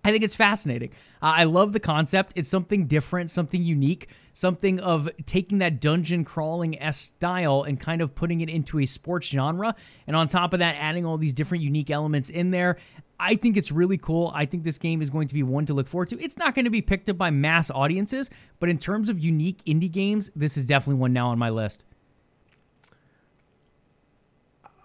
[0.04, 0.90] I think it's fascinating.
[1.22, 2.34] Uh, I love the concept.
[2.36, 8.02] It's something different, something unique, something of taking that dungeon crawling s style and kind
[8.02, 9.74] of putting it into a sports genre.
[10.06, 12.76] And on top of that, adding all these different unique elements in there.
[13.18, 14.30] I think it's really cool.
[14.34, 16.20] I think this game is going to be one to look forward to.
[16.20, 18.28] It's not going to be picked up by mass audiences,
[18.60, 21.84] but in terms of unique indie games, this is definitely one now on my list.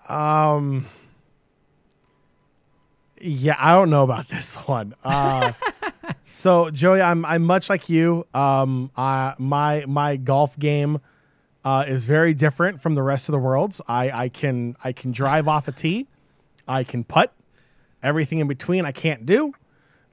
[0.08, 0.86] Um.
[3.22, 4.96] Yeah, I don't know about this one.
[5.04, 5.54] Uh,
[6.32, 8.26] so Joey, I'm I'm much like you.
[8.34, 11.02] Um, uh, my my golf game
[11.66, 13.82] uh, is very different from the rest of the world's.
[13.88, 16.08] I I can I can drive off a tee,
[16.68, 17.34] I can putt.
[18.02, 19.54] Everything in between, I can't do.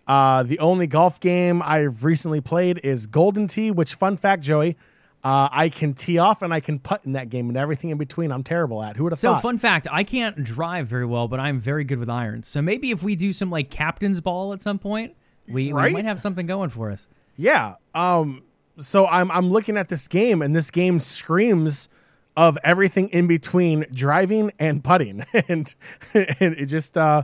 [0.08, 3.70] Uh, the only golf game I've recently played is Golden Tee.
[3.70, 4.76] Which, fun fact, Joey,
[5.24, 7.98] uh, I can tee off and I can putt in that game, and everything in
[7.98, 8.96] between, I'm terrible at.
[8.96, 9.38] Who would have So, thought?
[9.38, 12.46] So fun fact, I can't drive very well, but I'm very good with irons.
[12.46, 15.14] So maybe if we do some like captain's ball at some point,
[15.48, 15.88] we, Right?
[15.88, 17.06] we might have something going for us.
[17.36, 17.74] Yeah.
[17.94, 18.42] Um.
[18.78, 21.88] So I'm I'm looking at this game, and this game screams
[22.36, 25.74] of everything in between driving and putting, and
[26.14, 27.22] and it just uh,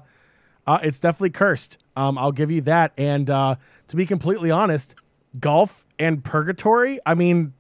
[0.67, 1.79] uh it's definitely cursed.
[1.95, 2.93] Um, I'll give you that.
[2.97, 3.57] And uh,
[3.89, 4.95] to be completely honest,
[5.39, 6.99] golf and purgatory.
[7.05, 7.53] I mean,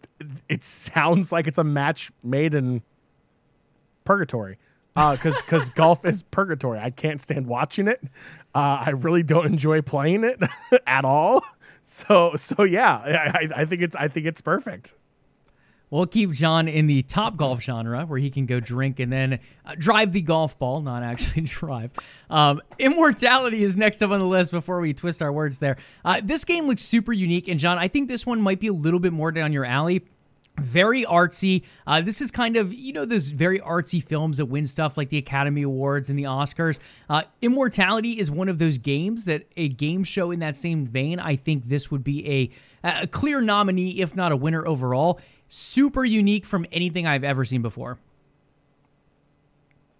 [0.48, 2.82] it sounds like it's a match made in
[4.04, 4.58] purgatory.
[4.94, 6.78] Uh, cause, cause golf is purgatory.
[6.78, 8.02] I can't stand watching it.
[8.54, 10.38] Uh, I really don't enjoy playing it
[10.86, 11.42] at all.
[11.82, 12.96] So, so yeah,
[13.34, 14.94] I, I think it's, I think it's perfect.
[15.92, 19.40] We'll keep John in the top golf genre where he can go drink and then
[19.66, 21.90] uh, drive the golf ball, not actually drive.
[22.30, 25.76] Um, Immortality is next up on the list before we twist our words there.
[26.02, 27.46] Uh, this game looks super unique.
[27.46, 30.02] And, John, I think this one might be a little bit more down your alley.
[30.58, 31.62] Very artsy.
[31.86, 35.08] Uh, this is kind of, you know, those very artsy films that win stuff like
[35.08, 36.78] the Academy Awards and the Oscars.
[37.08, 41.18] Uh, Immortality is one of those games that a game show in that same vein,
[41.18, 42.50] I think this would be
[42.84, 45.20] a, a clear nominee, if not a winner overall
[45.52, 47.98] super unique from anything I've ever seen before.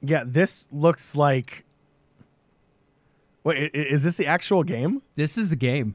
[0.00, 1.66] Yeah, this looks like.
[3.44, 5.02] Wait, is this the actual game?
[5.14, 5.94] This is the game.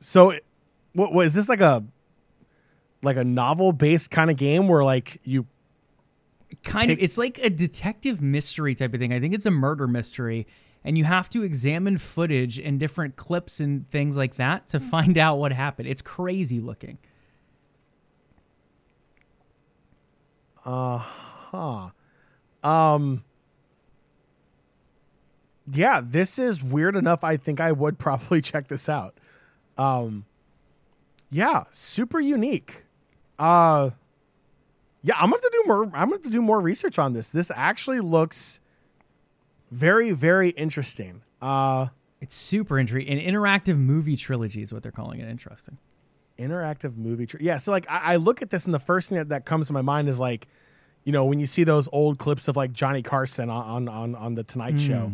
[0.00, 0.34] So,
[0.94, 1.84] what, what is this like a,
[3.02, 5.46] like a novel based kind of game where like you
[6.64, 9.12] Kind of it's like a detective mystery type of thing.
[9.12, 10.46] I think it's a murder mystery
[10.82, 15.18] and you have to examine footage and different clips and things like that to find
[15.18, 15.88] out what happened.
[15.88, 16.98] It's crazy looking.
[20.64, 21.90] Uh huh.
[22.62, 23.24] Um
[25.70, 27.22] Yeah, this is weird enough.
[27.24, 29.18] I think I would probably check this out.
[29.76, 30.24] Um
[31.30, 32.84] Yeah, super unique.
[33.38, 33.90] Uh
[35.02, 37.12] Yeah, I'm to have to do more I'm to have to do more research on
[37.12, 37.30] this.
[37.30, 38.60] This actually looks
[39.70, 41.22] very very interesting.
[41.40, 41.88] Uh
[42.20, 43.18] It's super intriguing.
[43.18, 45.28] An interactive movie trilogy is what they're calling it.
[45.28, 45.78] Interesting.
[46.38, 47.26] interactive movie.
[47.26, 49.44] Tr- yeah, so like I, I look at this, and the first thing that, that
[49.44, 50.46] comes to my mind is like,
[51.04, 54.34] you know, when you see those old clips of like Johnny Carson on on on
[54.34, 55.10] the Tonight Show,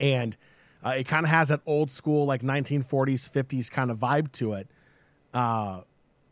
[0.00, 0.36] and
[0.84, 4.54] uh, it kind of has that old school like 1940s 50s kind of vibe to
[4.54, 4.68] it.
[5.32, 5.82] Uh,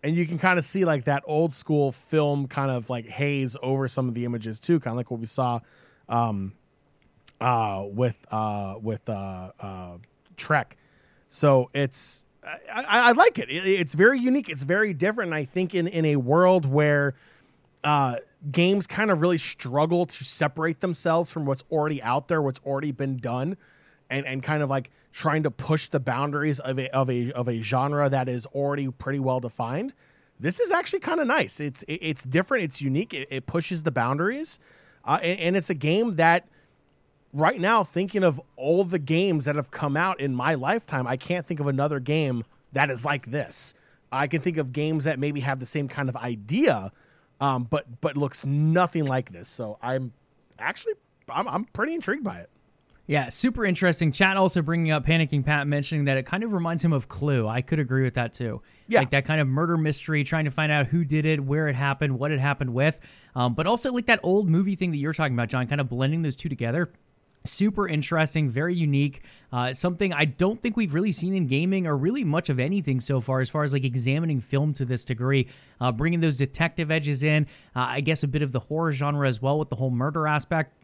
[0.03, 3.57] and you can kind of see like that old school film kind of like haze
[3.63, 5.61] over some of the images too, kind of like what we saw
[6.09, 6.53] um,
[7.41, 9.99] uh, with uh, with uh, uh,
[10.37, 10.77] Trek.
[11.29, 13.51] So it's I, I, like it.
[13.51, 13.67] it.
[13.67, 14.49] It's very unique.
[14.49, 15.33] It's very different.
[15.33, 17.15] I think in in a world where
[17.85, 18.17] uh,
[18.51, 22.93] games kind of really struggle to separate themselves from what's already out there, what's already
[22.93, 23.57] been done,
[24.09, 27.49] and and kind of like trying to push the boundaries of a of a of
[27.49, 29.93] a genre that is already pretty well defined.
[30.39, 31.61] This is actually kind of nice.
[31.61, 32.65] It's it, it's different.
[32.65, 33.13] It's unique.
[33.13, 34.59] It, it pushes the boundaries,
[35.05, 36.49] uh, and, and it's a game that
[37.33, 41.17] right now thinking of all the games that have come out in my lifetime, I
[41.17, 43.75] can't think of another game that is like this.
[44.13, 46.93] I can think of games that maybe have the same kind of idea,
[47.41, 49.49] um, but but looks nothing like this.
[49.49, 50.13] So I'm
[50.59, 50.95] actually
[51.29, 52.51] I'm, I'm pretty intrigued by it.
[53.11, 54.13] Yeah, super interesting.
[54.13, 57.49] Chat also bringing up Panicking Pat mentioning that it kind of reminds him of Clue.
[57.49, 58.63] I could agree with that too.
[58.87, 59.01] Yeah.
[59.01, 61.75] Like that kind of murder mystery, trying to find out who did it, where it
[61.75, 63.01] happened, what it happened with.
[63.35, 65.89] Um, but also like that old movie thing that you're talking about, John, kind of
[65.89, 66.93] blending those two together.
[67.45, 69.23] Super interesting, very unique.
[69.51, 73.01] Uh, something I don't think we've really seen in gaming or really much of anything
[73.01, 75.49] so far, as far as like examining film to this degree,
[75.81, 77.49] uh, bringing those detective edges in.
[77.75, 80.29] Uh, I guess a bit of the horror genre as well with the whole murder
[80.29, 80.77] aspect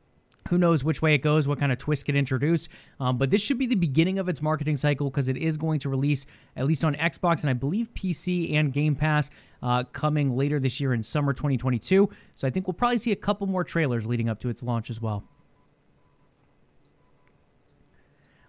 [0.49, 2.69] who knows which way it goes, what kind of twists get introduced.
[3.01, 5.81] Um, but this should be the beginning of its marketing cycle because it is going
[5.81, 9.31] to release, at least on Xbox and I believe PC and Game Pass,
[9.63, 12.09] uh, coming later this year in summer 2022.
[12.35, 14.91] So I think we'll probably see a couple more trailers leading up to its launch
[14.91, 15.25] as well.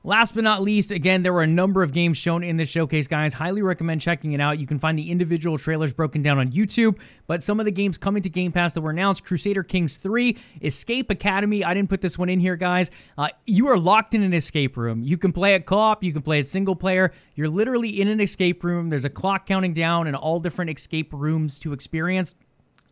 [0.08, 3.10] Last but not least, again, there were a number of games shown in this showcase,
[3.10, 3.34] guys.
[3.34, 4.58] Highly recommend checking it out.
[4.58, 7.98] You can find the individual trailers broken down on YouTube, but some of the games
[7.98, 11.62] coming to Game Pass that were announced Crusader Kings 3, Escape Academy.
[11.62, 12.90] I didn't put this one in here, guys.
[13.18, 15.04] Uh, you are locked in an escape room.
[15.04, 17.12] You can play it co op, you can play it single player.
[17.36, 18.88] You're literally in an escape room.
[18.88, 22.34] There's a clock counting down and all different escape rooms to experience.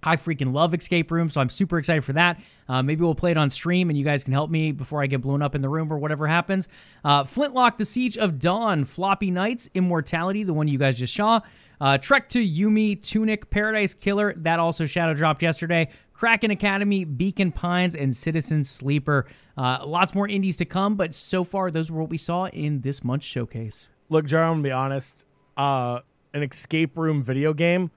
[0.06, 2.39] I freaking love escape rooms, so I'm super excited for that.
[2.68, 5.08] Uh, maybe we'll play it on stream, and you guys can help me before I
[5.08, 6.68] get blown up in the room or whatever happens.
[7.04, 11.41] Uh, Flintlock: The Siege of Dawn, Floppy Knights, Immortality, the one you guys just saw.
[11.82, 15.89] Uh, Trek to Yomi, Tunic, Paradise Killer, that also shadow dropped yesterday.
[16.13, 19.26] Kraken Academy, Beacon Pines, and Citizen Sleeper.
[19.58, 22.80] Uh, lots more indies to come, but so far those were what we saw in
[22.82, 23.89] this month's showcase.
[24.10, 25.26] Look, Jar, I'm gonna be honest.
[25.58, 26.00] Uh,
[26.34, 27.91] an escape room video game,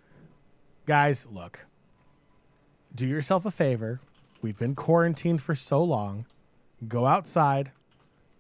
[0.87, 1.27] guys.
[1.31, 1.67] Look,
[2.95, 4.01] do yourself a favor.
[4.41, 6.27] We've been quarantined for so long.
[6.87, 7.73] Go outside,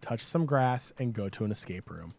[0.00, 2.14] touch some grass, and go to an escape room.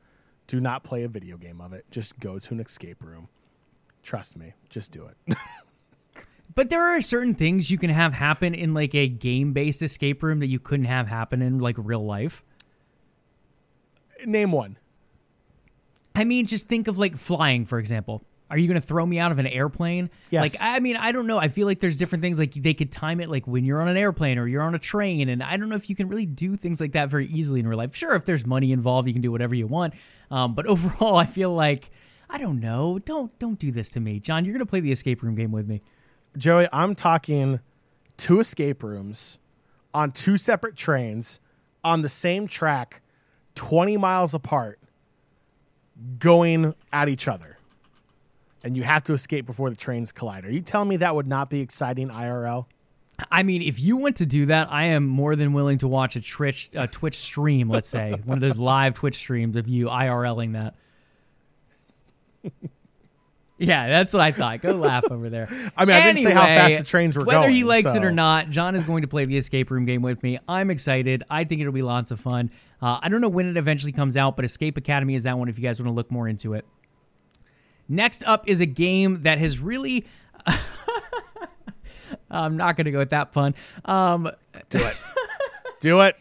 [0.48, 1.86] Do not play a video game of it.
[1.92, 3.30] Just go to an escape room.
[4.04, 4.54] Trust me.
[4.70, 5.38] Just do it.
[6.56, 10.24] But there are certain things you can have happen in like a game based escape
[10.24, 12.44] room that you couldn't have happen in like real life.
[14.26, 14.78] Name one.
[16.16, 18.24] I mean, just think of like flying, for example.
[18.50, 20.10] Are you going to throw me out of an airplane?
[20.32, 20.42] Yes.
[20.60, 21.38] Like, I mean, I don't know.
[21.38, 22.40] I feel like there's different things.
[22.40, 24.80] Like, they could time it like when you're on an airplane or you're on a
[24.80, 25.30] train.
[25.30, 27.68] And I don't know if you can really do things like that very easily in
[27.68, 27.96] real life.
[27.96, 29.94] Sure, if there's money involved, you can do whatever you want.
[30.32, 31.92] Um, but overall, I feel like,
[32.30, 33.00] I don't know.
[33.00, 34.20] Don't don't do this to me.
[34.20, 35.82] John, you're going to play the escape room game with me.
[36.38, 37.60] Joey, I'm talking
[38.18, 39.40] two escape rooms
[39.94, 41.40] on two separate trains
[41.84, 43.02] on the same track,
[43.56, 44.80] 20 miles apart,
[46.20, 47.59] going at each other.
[48.64, 50.46] And you have to escape before the trains collide.
[50.46, 52.66] Are you telling me that would not be exciting IRL?
[53.32, 56.16] I mean, if you want to do that, I am more than willing to watch
[56.16, 57.70] a Twitch a Twitch stream.
[57.70, 60.76] Let's say one of those live Twitch streams of you IRLing that.
[63.62, 64.62] Yeah, that's what I thought.
[64.62, 65.50] Go laugh over there.
[65.76, 67.50] I mean, I didn't say how fast the trains were whether going.
[67.50, 70.02] Whether he likes it or not, John is going to play the escape room game
[70.02, 70.40] with me.
[70.48, 71.26] I'm excited.
[71.30, 72.52] I think it'll be lots of fun.
[72.82, 75.50] Uh, I don't know when it eventually comes out, but Escape Academy is that one
[75.50, 76.66] if you guys want to look more into it.
[77.90, 80.06] Next up is a game that has really.
[82.32, 83.56] I'm not going to go with that pun.
[83.86, 84.30] Um,
[84.70, 84.98] Do it.
[85.80, 86.16] Do it.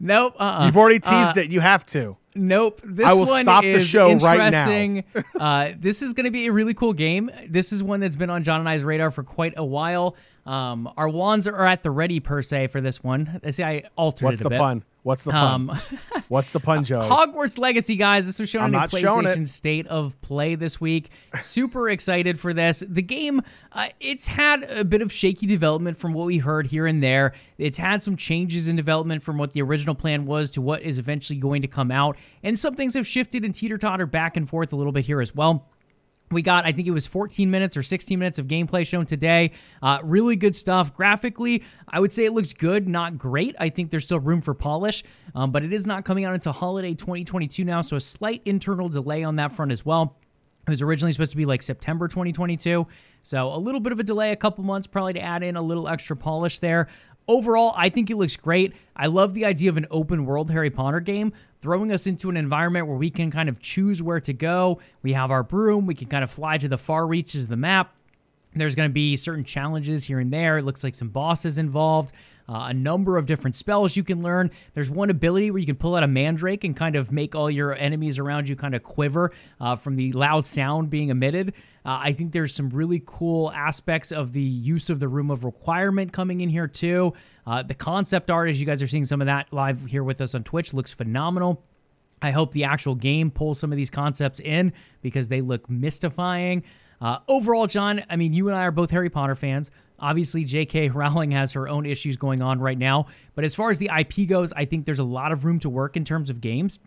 [0.00, 0.34] nope.
[0.38, 0.66] Uh-uh.
[0.66, 1.50] You've already teased Uh, it.
[1.50, 2.16] You have to.
[2.34, 2.80] Nope.
[2.84, 4.70] This I will one stop the is show right now.
[4.70, 5.04] interesting.
[5.40, 7.30] uh, this is going to be a really cool game.
[7.48, 10.14] This is one that's been on John and I's radar for quite a while.
[10.46, 13.40] Um, our wands are at the ready per se for this one.
[13.50, 13.64] See.
[13.64, 14.58] I altered What's the bit.
[14.58, 14.84] pun?
[15.08, 15.70] What's the pun?
[15.70, 15.80] Um,
[16.28, 17.00] What's the pun, Joey?
[17.00, 18.26] Hogwarts Legacy, guys.
[18.26, 18.80] This was shown I'm in.
[18.80, 21.08] PlayStation State of Play this week.
[21.40, 22.84] Super excited for this.
[22.86, 23.40] The game,
[23.72, 27.32] uh, it's had a bit of shaky development from what we heard here and there.
[27.56, 30.98] It's had some changes in development from what the original plan was to what is
[30.98, 34.46] eventually going to come out, and some things have shifted and teeter totter back and
[34.46, 35.70] forth a little bit here as well.
[36.30, 39.52] We got, I think it was 14 minutes or 16 minutes of gameplay shown today.
[39.82, 40.94] Uh, really good stuff.
[40.94, 43.56] Graphically, I would say it looks good, not great.
[43.58, 46.52] I think there's still room for polish, um, but it is not coming out until
[46.52, 50.16] holiday 2022 now, so a slight internal delay on that front as well.
[50.68, 52.86] It was originally supposed to be like September 2022.
[53.22, 55.62] So a little bit of a delay, a couple months probably to add in a
[55.62, 56.88] little extra polish there.
[57.28, 58.72] Overall, I think it looks great.
[58.96, 62.38] I love the idea of an open world Harry Potter game, throwing us into an
[62.38, 64.80] environment where we can kind of choose where to go.
[65.02, 67.56] We have our broom, we can kind of fly to the far reaches of the
[67.56, 67.94] map.
[68.58, 70.58] There's going to be certain challenges here and there.
[70.58, 72.14] It looks like some bosses involved,
[72.48, 74.50] uh, a number of different spells you can learn.
[74.74, 77.50] There's one ability where you can pull out a mandrake and kind of make all
[77.50, 81.54] your enemies around you kind of quiver uh, from the loud sound being emitted.
[81.84, 85.44] Uh, I think there's some really cool aspects of the use of the Room of
[85.44, 87.12] Requirement coming in here too.
[87.46, 90.20] Uh, the concept art, as you guys are seeing some of that live here with
[90.20, 91.64] us on Twitch, looks phenomenal.
[92.20, 96.64] I hope the actual game pulls some of these concepts in because they look mystifying.
[97.00, 99.70] Uh, overall, John, I mean, you and I are both Harry Potter fans.
[99.98, 100.88] Obviously, J.K.
[100.90, 103.06] Rowling has her own issues going on right now.
[103.34, 105.70] But as far as the IP goes, I think there's a lot of room to
[105.70, 106.78] work in terms of games.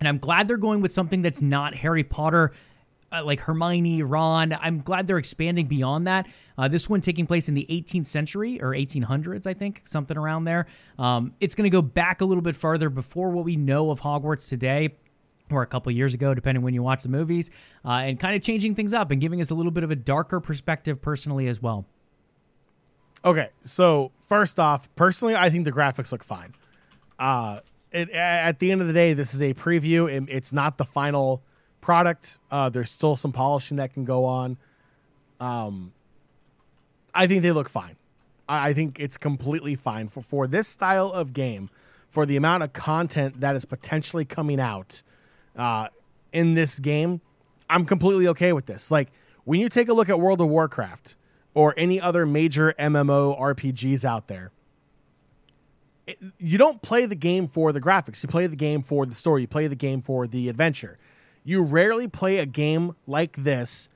[0.00, 2.52] And I'm glad they're going with something that's not Harry Potter,
[3.10, 4.52] uh, like Hermione, Ron.
[4.52, 6.28] I'm glad they're expanding beyond that.
[6.56, 10.44] Uh, this one taking place in the 18th century or 1800s, I think, something around
[10.44, 10.66] there.
[10.98, 14.00] Um, it's going to go back a little bit farther before what we know of
[14.00, 14.94] Hogwarts today
[15.50, 17.50] or a couple years ago, depending when you watch the movies,
[17.84, 19.96] uh, and kind of changing things up and giving us a little bit of a
[19.96, 21.86] darker perspective personally as well.
[23.24, 26.54] Okay, so first off, personally, I think the graphics look fine.
[27.18, 30.14] Uh, it, at the end of the day, this is a preview.
[30.14, 31.42] and It's not the final
[31.80, 32.38] product.
[32.50, 34.56] Uh, there's still some polishing that can go on.
[35.40, 35.92] Um,
[37.14, 37.96] I think they look fine.
[38.48, 41.70] I, I think it's completely fine for for this style of game,
[42.10, 45.02] for the amount of content that is potentially coming out
[45.56, 45.88] uh,
[46.32, 47.20] in this game.
[47.70, 48.90] I'm completely okay with this.
[48.90, 49.08] Like
[49.44, 51.16] when you take a look at World of Warcraft
[51.54, 54.52] or any other major MMO RPGs out there,
[56.06, 58.22] it, you don't play the game for the graphics.
[58.22, 59.42] You play the game for the story.
[59.42, 60.98] You play the game for the adventure.
[61.44, 63.88] You rarely play a game like this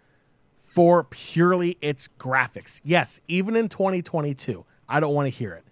[0.59, 2.81] for purely its graphics.
[2.85, 5.65] Yes, even in 2022, I don't want to hear it.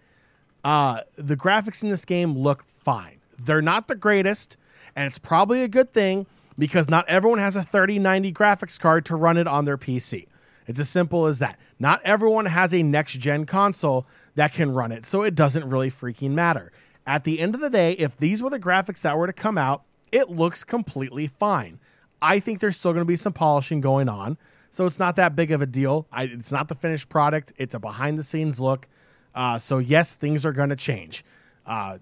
[0.63, 3.21] Uh, the graphics in this game look fine.
[3.39, 4.59] They're not the greatest,
[4.97, 6.27] and it's probably a good thing
[6.59, 10.27] because not everyone has a 3090 graphics card to run it on their PC.
[10.67, 11.59] It's as simple as that.
[11.79, 15.91] Not everyone has a next gen console that can run it, so it doesn't really
[15.91, 16.71] freaking matter.
[17.07, 19.59] At the end of the day, if these were the graphics that were to come
[19.59, 19.83] out,
[20.13, 21.81] it looks completely fine.
[22.23, 24.37] I think there's still going to be some polishing going on.
[24.71, 26.07] So it's not that big of a deal.
[26.13, 27.53] I, it's not the finished product.
[27.57, 28.87] It's a behind the scenes look.
[29.35, 31.25] Uh, so yes, things are going to change.
[31.67, 31.99] Uh,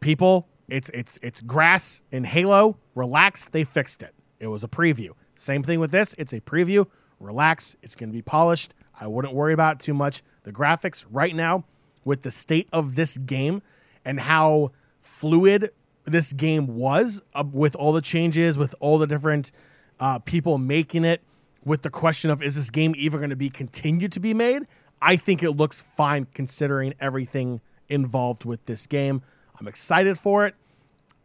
[0.00, 2.78] people, it's it's it's grass in Halo.
[2.94, 4.14] Relax, they fixed it.
[4.40, 5.10] It was a preview.
[5.34, 6.14] Same thing with this.
[6.18, 6.86] It's a preview.
[7.20, 8.74] Relax, it's going to be polished.
[8.98, 10.22] I wouldn't worry about too much.
[10.44, 11.64] The graphics right now,
[12.04, 13.62] with the state of this game
[14.04, 15.70] and how fluid
[16.04, 19.52] this game was, uh, with all the changes, with all the different
[20.00, 21.22] uh, people making it
[21.64, 24.66] with the question of is this game even going to be continued to be made?
[25.02, 29.22] I think it looks fine considering everything involved with this game.
[29.60, 30.54] I'm excited for it.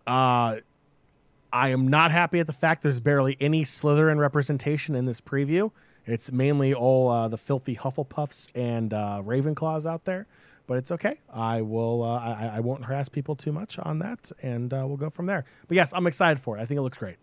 [0.08, 0.58] Uh,
[1.52, 5.72] I am not happy at the fact there's barely any Slytherin representation in this preview.
[6.06, 10.26] It's mainly all uh, the filthy Hufflepuffs and uh, Ravenclaws out there,
[10.66, 11.20] but it's okay.
[11.32, 12.04] I will.
[12.04, 15.26] Uh, I, I, won't harass people too much on that, and uh, we'll go from
[15.26, 15.44] there.
[15.68, 16.62] But yes, I'm excited for it.
[16.62, 17.18] I think it looks great.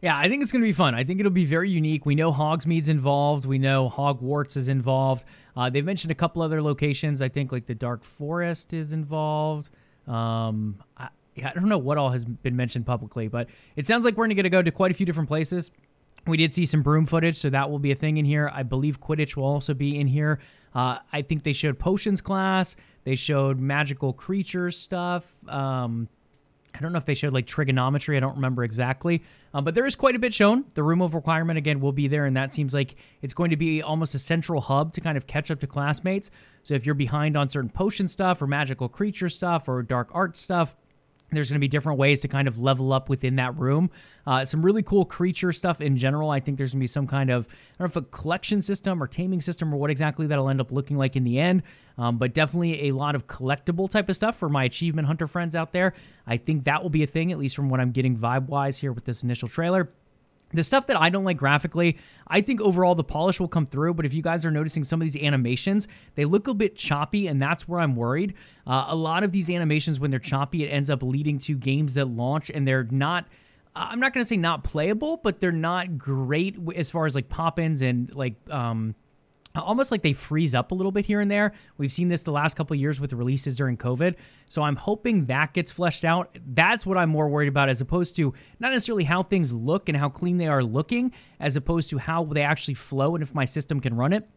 [0.00, 0.94] Yeah, I think it's going to be fun.
[0.94, 2.06] I think it'll be very unique.
[2.06, 3.46] We know Hogsmeade's involved.
[3.46, 5.24] We know Hogwarts is involved.
[5.56, 7.20] Uh, they've mentioned a couple other locations.
[7.20, 9.70] I think like the Dark Forest is involved.
[10.06, 10.78] Um,
[11.44, 14.42] I don't know what all has been mentioned publicly, but it sounds like we're going
[14.42, 15.70] to go to quite a few different places.
[16.26, 18.50] We did see some broom footage, so that will be a thing in here.
[18.52, 20.40] I believe Quidditch will also be in here.
[20.74, 22.76] Uh, I think they showed potions class.
[23.04, 25.32] They showed magical creatures stuff.
[25.48, 26.08] Um,
[26.74, 28.16] I don't know if they showed like trigonometry.
[28.16, 29.22] I don't remember exactly.
[29.54, 30.64] Um, but there is quite a bit shown.
[30.74, 32.26] The room of requirement, again, will be there.
[32.26, 35.26] And that seems like it's going to be almost a central hub to kind of
[35.26, 36.30] catch up to classmates.
[36.62, 40.36] So if you're behind on certain potion stuff or magical creature stuff or dark art
[40.36, 40.76] stuff,
[41.30, 43.90] there's going to be different ways to kind of level up within that room.
[44.26, 46.30] Uh, some really cool creature stuff in general.
[46.30, 48.62] I think there's going to be some kind of, I don't know if a collection
[48.62, 51.62] system or taming system or what exactly that'll end up looking like in the end.
[51.98, 55.54] Um, but definitely a lot of collectible type of stuff for my achievement hunter friends
[55.56, 55.94] out there.
[56.26, 58.78] I think that will be a thing, at least from what I'm getting vibe wise
[58.78, 59.90] here with this initial trailer.
[60.52, 63.94] The stuff that I don't like graphically, I think overall the polish will come through.
[63.94, 67.26] But if you guys are noticing some of these animations, they look a bit choppy,
[67.26, 68.34] and that's where I'm worried.
[68.66, 71.94] Uh, a lot of these animations, when they're choppy, it ends up leading to games
[71.94, 73.26] that launch and they're not.
[73.76, 77.28] I'm not going to say not playable, but they're not great as far as like
[77.28, 78.96] pop ins and like um,
[79.62, 81.52] almost like they freeze up a little bit here and there.
[81.76, 84.14] We've seen this the last couple years with releases during COVID.
[84.46, 86.36] So I'm hoping that gets fleshed out.
[86.54, 89.96] That's what I'm more worried about as opposed to not necessarily how things look and
[89.96, 93.44] how clean they are looking, as opposed to how they actually flow and if my
[93.44, 94.28] system can run it.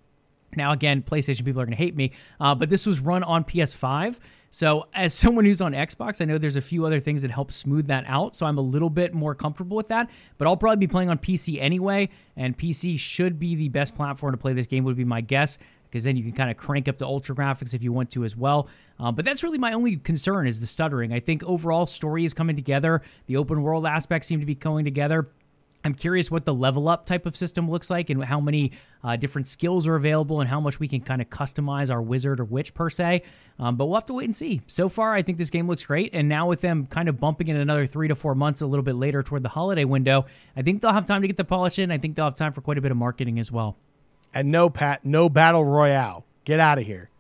[0.55, 3.43] Now, again, PlayStation people are going to hate me, uh, but this was run on
[3.43, 4.19] PS5.
[4.51, 7.51] So, as someone who's on Xbox, I know there's a few other things that help
[7.51, 8.35] smooth that out.
[8.35, 10.09] So, I'm a little bit more comfortable with that.
[10.37, 14.33] But I'll probably be playing on PC anyway, and PC should be the best platform
[14.33, 15.57] to play this game, would be my guess.
[15.89, 18.23] Because then you can kind of crank up the ultra graphics if you want to
[18.23, 18.69] as well.
[18.97, 21.11] Uh, but that's really my only concern is the stuttering.
[21.11, 23.01] I think overall story is coming together.
[23.25, 25.27] The open world aspects seem to be going together.
[25.83, 28.71] I'm curious what the level up type of system looks like and how many
[29.03, 32.39] uh, different skills are available and how much we can kind of customize our wizard
[32.39, 33.23] or witch per se.
[33.59, 34.61] Um, but we'll have to wait and see.
[34.67, 36.13] So far, I think this game looks great.
[36.13, 38.83] And now with them kind of bumping in another three to four months a little
[38.83, 40.25] bit later toward the holiday window,
[40.55, 41.91] I think they'll have time to get the polish in.
[41.91, 43.77] I think they'll have time for quite a bit of marketing as well.
[44.33, 46.25] And no, Pat, no battle royale.
[46.45, 47.10] Get out of here.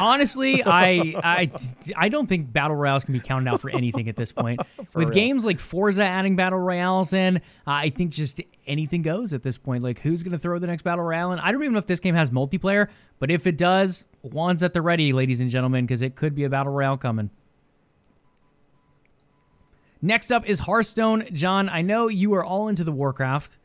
[0.00, 1.50] Honestly, I, I
[1.96, 4.60] I don't think battle royales can be counted out for anything at this point.
[4.78, 5.10] With real.
[5.10, 9.82] games like Forza adding battle royales in, I think just anything goes at this point.
[9.82, 11.38] Like who's going to throw the next battle royale in?
[11.38, 14.72] I don't even know if this game has multiplayer, but if it does, Juan's at
[14.72, 17.30] the ready, ladies and gentlemen, because it could be a battle royale coming.
[20.00, 21.24] Next up is Hearthstone.
[21.32, 23.56] John, I know you are all into the Warcraft.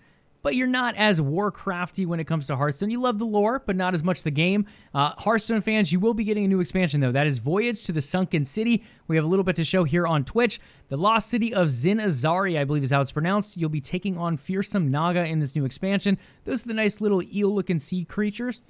[0.41, 2.89] But you're not as Warcrafty when it comes to Hearthstone.
[2.89, 4.65] You love the lore, but not as much the game.
[4.93, 7.11] Uh, Hearthstone fans, you will be getting a new expansion though.
[7.11, 8.83] That is Voyage to the Sunken City.
[9.07, 10.59] We have a little bit to show here on Twitch.
[10.87, 13.57] The lost city of Zin-Azshari, I believe is how it's pronounced.
[13.57, 16.17] You'll be taking on fearsome Naga in this new expansion.
[16.45, 18.61] Those are the nice little eel-looking sea creatures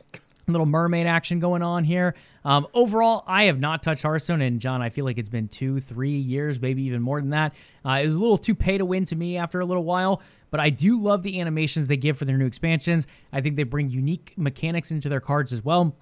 [0.54, 2.16] little mermaid action going on here.
[2.44, 5.80] Um, overall, I have not touched Hearthstone, and John, I feel like it's been two,
[5.80, 7.54] three years, maybe even more than that.
[7.86, 10.22] Uh, it was a little too pay to win to me after a little while,
[10.52, 13.08] but I do love the animations they give for their new expansions.
[13.32, 15.96] I think they bring unique mechanics into their cards as well.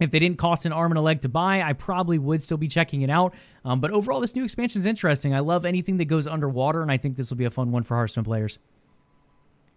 [0.00, 2.56] If they didn't cost an arm and a leg to buy, I probably would still
[2.56, 3.34] be checking it out.
[3.66, 5.34] Um, but overall, this new expansion is interesting.
[5.34, 7.82] I love anything that goes underwater, and I think this will be a fun one
[7.82, 8.58] for Hearthstone players.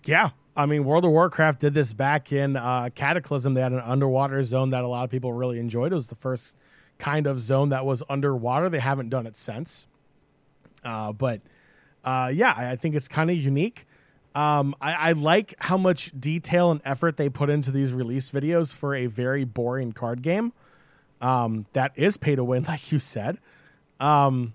[0.06, 0.30] Yeah.
[0.56, 3.56] I mean, World of Warcraft did this back in uh, Cataclysm.
[3.56, 5.92] They had an underwater zone that a lot of people really enjoyed.
[5.92, 6.56] It was the first
[7.00, 8.70] kind of zone that was underwater.
[8.70, 9.88] They haven't done it since.
[10.84, 11.42] Uh, but
[12.04, 13.86] uh, yeah, I, think it's kind of unique.
[14.36, 18.76] Um, I, I, like how much detail and effort they put into these release videos
[18.76, 20.54] for a very boring card game
[21.22, 23.40] um, that is pay to win, like you said.
[24.00, 24.54] Um,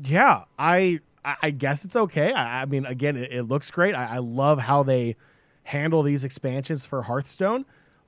[0.00, 2.32] yeah, I I, guess it's okay.
[2.32, 3.94] I, I mean, again, it, it looks great.
[3.94, 5.16] I, I, love how they
[5.64, 7.64] handle these expansions for Hearthstone,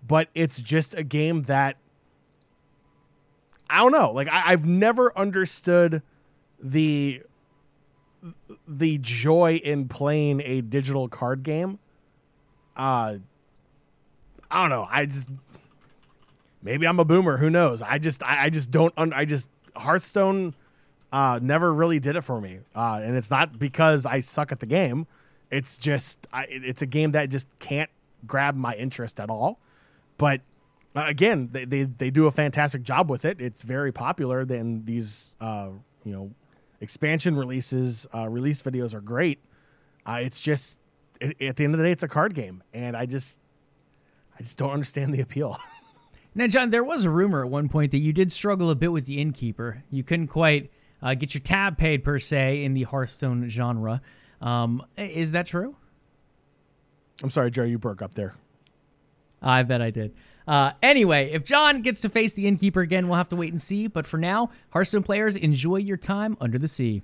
[0.07, 1.77] but it's just a game that
[3.71, 4.11] I don't know.
[4.11, 6.03] Like I, I've never understood
[6.61, 7.23] the
[8.67, 11.79] the joy in playing a digital card game.
[12.77, 13.19] Uh,
[14.51, 14.89] I don't know.
[14.91, 15.29] I just
[16.63, 17.37] maybe I'm a boomer.
[17.37, 17.83] Who knows?
[17.83, 18.93] I just I, I just don't.
[18.97, 20.55] Un, I just Hearthstone
[21.15, 22.59] uh, never really did it for me.
[22.75, 25.07] Uh, and it's not because I suck at the game.
[25.49, 27.89] It's just I, it's a game that just can't
[28.27, 29.61] grab my interest at all.
[30.19, 30.41] But
[30.97, 33.41] uh, again, they, they they do a fantastic job with it.
[33.41, 34.45] It's very popular.
[34.45, 35.69] Then these uh,
[36.05, 36.33] you know
[36.81, 39.39] expansion releases, uh, release videos are great.
[40.05, 40.81] Uh, it's just
[41.21, 43.39] it, at the end of the day, it's a card game, and I just
[44.37, 45.57] I just don't understand the appeal.
[46.35, 48.91] now, John, there was a rumor at one point that you did struggle a bit
[48.91, 49.85] with the innkeeper.
[49.93, 50.71] You couldn't quite
[51.05, 54.01] uh, get your tab paid per se in the Hearthstone genre.
[54.41, 55.77] Um, is that true?
[57.23, 58.35] I'm sorry, Joe, you broke up there.
[59.41, 60.15] I bet I did.
[60.49, 63.61] Uh, anyway, if John gets to face the innkeeper again, we'll have to wait and
[63.61, 63.87] see.
[63.87, 67.03] But for now, Hearthstone players, enjoy your time under the sea.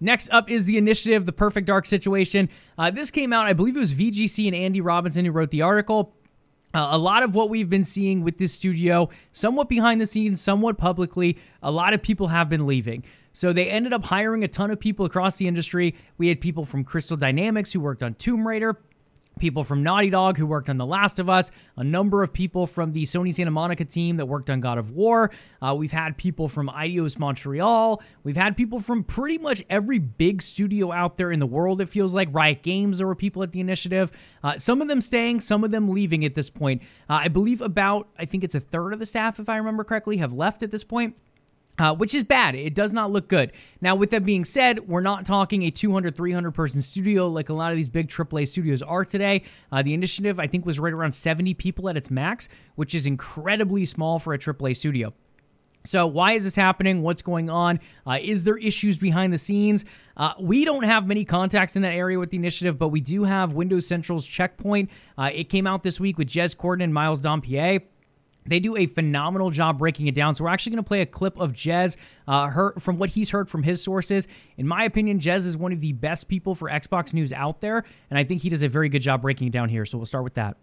[0.00, 2.48] Next up is the initiative, the perfect dark situation.
[2.76, 5.62] Uh, this came out, I believe it was VGC and Andy Robinson who wrote the
[5.62, 6.14] article.
[6.74, 10.40] Uh, a lot of what we've been seeing with this studio, somewhat behind the scenes,
[10.40, 13.02] somewhat publicly, a lot of people have been leaving.
[13.32, 15.94] So they ended up hiring a ton of people across the industry.
[16.18, 18.80] We had people from Crystal Dynamics who worked on Tomb Raider,
[19.38, 22.66] people from Naughty Dog who worked on The Last of Us, a number of people
[22.66, 25.30] from the Sony Santa Monica team that worked on God of War.
[25.62, 28.02] Uh, we've had people from Eidos Montreal.
[28.24, 31.88] We've had people from pretty much every big studio out there in the world, it
[31.88, 32.28] feels like.
[32.32, 34.12] Riot Games, there were people at the initiative.
[34.42, 36.82] Uh, some of them staying, some of them leaving at this point.
[37.08, 39.84] Uh, I believe about, I think it's a third of the staff, if I remember
[39.84, 41.16] correctly, have left at this point.
[41.78, 42.56] Uh, which is bad.
[42.56, 43.52] It does not look good.
[43.80, 47.52] Now, with that being said, we're not talking a 200, 300 person studio like a
[47.52, 49.44] lot of these big AAA studios are today.
[49.70, 53.06] Uh, the initiative, I think, was right around 70 people at its max, which is
[53.06, 55.12] incredibly small for a AAA studio.
[55.84, 57.02] So, why is this happening?
[57.02, 57.80] What's going on?
[58.06, 59.84] Uh, is there issues behind the scenes?
[60.16, 63.24] Uh, we don't have many contacts in that area with the initiative, but we do
[63.24, 64.90] have Windows Central's Checkpoint.
[65.16, 67.82] Uh, it came out this week with Jez Corden and Miles Dompier.
[68.48, 70.34] They do a phenomenal job breaking it down.
[70.34, 71.96] So we're actually going to play a clip of Jez,
[72.26, 74.28] uh, her, from what he's heard from his sources.
[74.56, 77.84] In my opinion, Jez is one of the best people for Xbox news out there,
[78.10, 79.84] and I think he does a very good job breaking it down here.
[79.84, 80.56] So we'll start with that.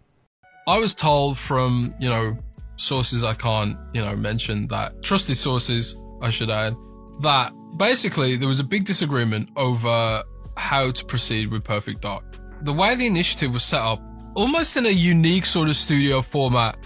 [0.68, 2.36] I was told from you know
[2.76, 6.74] sources I can't you know mention that trusted sources I should add
[7.22, 10.22] that basically there was a big disagreement over
[10.56, 12.24] how to proceed with Perfect Dark.
[12.62, 14.02] The way the initiative was set up,
[14.34, 16.76] almost in a unique sort of studio format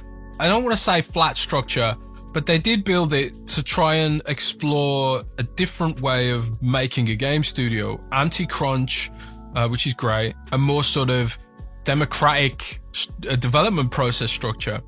[0.40, 1.94] I don't want to say flat structure,
[2.32, 7.14] but they did build it to try and explore a different way of making a
[7.14, 9.10] game studio, anti-crunch,
[9.54, 11.38] uh, which is great, a more sort of
[11.84, 12.80] democratic
[13.28, 14.80] uh, development process structure.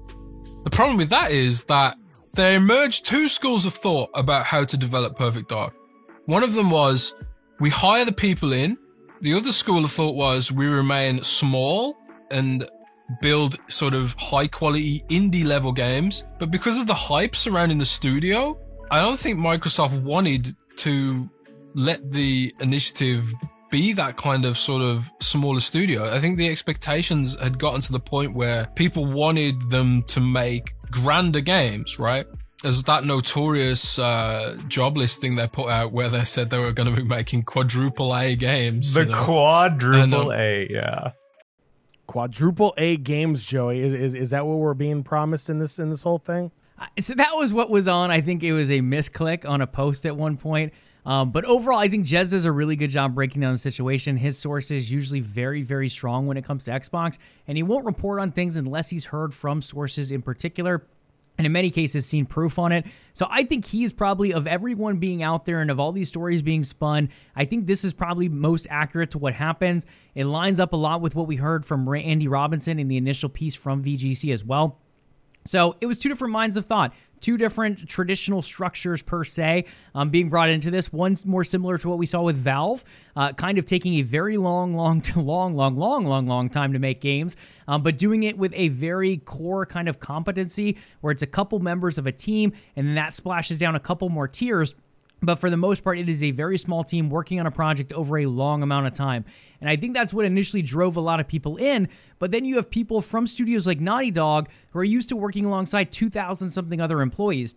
[0.65, 1.99] The problem with that is that
[2.33, 5.75] there emerged two schools of thought about how to develop Perfect Dark.
[6.25, 7.15] One of them was
[7.61, 8.79] we hire the people in.
[9.21, 11.99] The other school of thought was we remain small
[12.31, 12.67] and
[13.21, 16.25] build sort of high quality indie level games.
[16.39, 18.59] But because of the hype surrounding the studio,
[18.91, 21.29] I don't think Microsoft wanted to
[21.75, 23.33] let the initiative
[23.71, 26.13] be that kind of sort of smaller studio.
[26.13, 30.75] I think the expectations had gotten to the point where people wanted them to make
[30.91, 32.27] grander games, right?
[32.65, 36.89] as that notorious uh, job listing they put out where they said they were going
[36.89, 38.95] to be making quadruple A games.
[38.95, 39.25] The you know?
[39.25, 41.11] quadruple And, uh, A, yeah.
[42.13, 43.81] Quadruple A games, Joey.
[43.81, 46.51] Is, is is that what we're being promised in this in this whole thing?
[47.01, 48.11] So that was what was on.
[48.11, 50.75] I think it was a misclick on a post at one point.
[51.07, 54.19] Um, but overall, I think Jez does a really good job breaking down the situation.
[54.19, 57.17] His source is usually very, very strong when it comes to Xbox,
[57.49, 60.85] and he won't report on things unless he's heard from sources in particular
[61.39, 62.85] and in many cases seen proof on it.
[63.15, 66.43] So I think he's probably of everyone being out there and of all these stories
[66.43, 69.87] being spun, I think this is probably most accurate to what happens.
[70.15, 73.29] It lines up a lot with what we heard from Andy Robinson in the initial
[73.29, 74.79] piece from VGC as well.
[75.45, 79.65] So it was two different minds of thought, two different traditional structures per se
[79.95, 80.93] um, being brought into this.
[80.93, 82.85] One's more similar to what we saw with Valve,
[83.17, 86.79] uh, kind of taking a very long, long, long, long, long, long, long time to
[86.79, 87.37] make games,
[87.69, 91.59] um, but doing it with a very core kind of competency where it's a couple
[91.61, 94.75] members of a team and then that splashes down a couple more tiers
[95.23, 97.93] but for the most part, it is a very small team working on a project
[97.93, 99.25] over a long amount of time.
[99.61, 101.89] And I think that's what initially drove a lot of people in.
[102.19, 105.47] But then you have people from studios like Naughty Dog who are used to working
[105.47, 107.55] alongside 2,000 something other employees.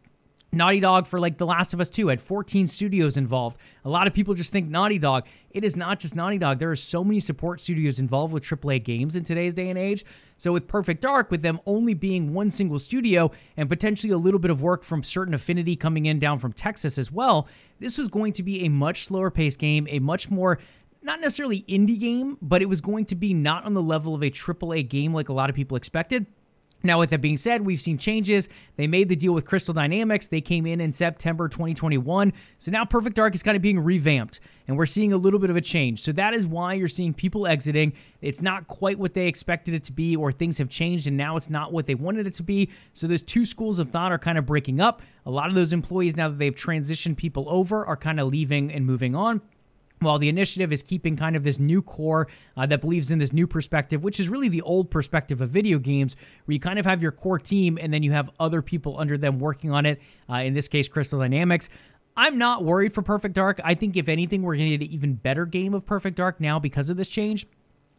[0.56, 3.58] Naughty Dog for like The Last of Us 2 had 14 studios involved.
[3.84, 5.26] A lot of people just think Naughty Dog.
[5.52, 6.60] It is not just Naughty Dog.
[6.60, 10.06] There are so many support studios involved with AAA games in today's day and age.
[10.38, 14.40] So with Perfect Dark, with them only being one single studio and potentially a little
[14.40, 17.48] bit of work from certain affinity coming in down from Texas as well,
[17.80, 20.60] this was going to be a much slower paced game, a much more
[21.02, 24.24] not necessarily indie game, but it was going to be not on the level of
[24.24, 26.26] a AAA game like a lot of people expected.
[26.86, 28.48] Now, with that being said, we've seen changes.
[28.76, 30.28] They made the deal with Crystal Dynamics.
[30.28, 32.32] They came in in September 2021.
[32.58, 35.50] So now Perfect Dark is kind of being revamped, and we're seeing a little bit
[35.50, 36.02] of a change.
[36.02, 37.94] So that is why you're seeing people exiting.
[38.22, 41.36] It's not quite what they expected it to be, or things have changed, and now
[41.36, 42.70] it's not what they wanted it to be.
[42.94, 45.02] So those two schools of thought are kind of breaking up.
[45.26, 48.72] A lot of those employees, now that they've transitioned people over, are kind of leaving
[48.72, 49.42] and moving on
[50.06, 53.34] while the initiative is keeping kind of this new core uh, that believes in this
[53.34, 56.86] new perspective, which is really the old perspective of video games, where you kind of
[56.86, 60.00] have your core team and then you have other people under them working on it.
[60.30, 61.70] Uh, in this case, Crystal Dynamics.
[62.18, 63.60] I'm not worried for Perfect Dark.
[63.64, 66.40] I think, if anything, we're going to get an even better game of Perfect Dark
[66.40, 67.46] now because of this change.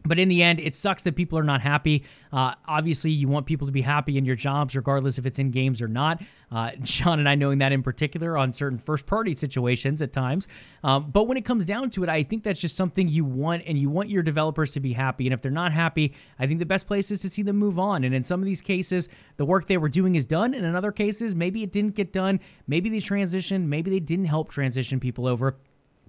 [0.05, 2.05] But in the end, it sucks that people are not happy.
[2.33, 5.51] Uh, obviously, you want people to be happy in your jobs, regardless if it's in
[5.51, 6.23] games or not.
[6.51, 10.49] Uh, Sean and I knowing that in particular on certain first party situations at times.
[10.85, 13.65] Um, but when it comes down to it, I think that's just something you want,
[13.67, 15.27] and you want your developers to be happy.
[15.27, 17.79] And if they're not happy, I think the best place is to see them move
[17.79, 18.05] on.
[18.05, 20.55] And in some of these cases, the work they were doing is done.
[20.55, 22.41] And in other cases, maybe it didn't get done.
[22.69, 23.65] Maybe they transitioned.
[23.67, 25.57] Maybe they didn't help transition people over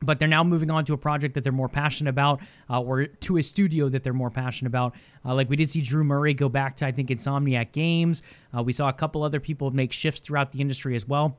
[0.02, 2.40] but they're now moving on to a project that they're more passionate about
[2.70, 4.94] uh, or to a studio that they're more passionate about
[5.26, 8.22] uh, like we did see drew murray go back to i think insomniac games
[8.56, 11.38] uh, we saw a couple other people make shifts throughout the industry as well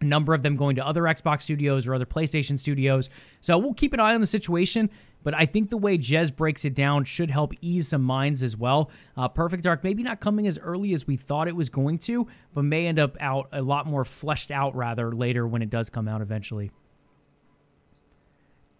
[0.00, 3.08] a number of them going to other xbox studios or other playstation studios
[3.40, 4.90] so we'll keep an eye on the situation
[5.24, 8.56] but I think the way Jez breaks it down should help ease some minds as
[8.56, 8.90] well.
[9.16, 12.26] Uh, Perfect Dark maybe not coming as early as we thought it was going to,
[12.54, 15.90] but may end up out a lot more fleshed out rather later when it does
[15.90, 16.72] come out eventually.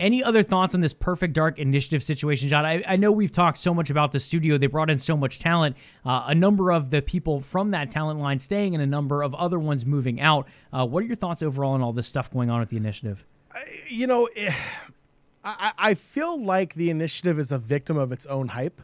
[0.03, 2.67] Any other thoughts on this Perfect Dark initiative situation, John?
[2.67, 4.59] I, I know we've talked so much about the studio.
[4.59, 5.77] They brought in so much talent.
[6.05, 9.33] Uh, a number of the people from that talent line staying and a number of
[9.37, 10.49] other ones moving out.
[10.73, 13.25] Uh, what are your thoughts overall on all this stuff going on with the initiative?
[13.87, 14.53] You know, eh,
[15.45, 18.83] I, I feel like the initiative is a victim of its own hype.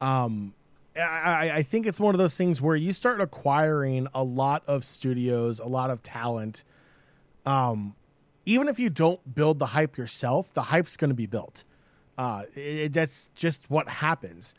[0.00, 0.54] Um,
[0.96, 4.84] I, I think it's one of those things where you start acquiring a lot of
[4.84, 6.62] studios, a lot of talent.
[7.44, 7.96] Um,
[8.46, 11.64] even if you don't build the hype yourself, the hype's going to be built.
[12.16, 14.54] Uh, it, that's just what happens.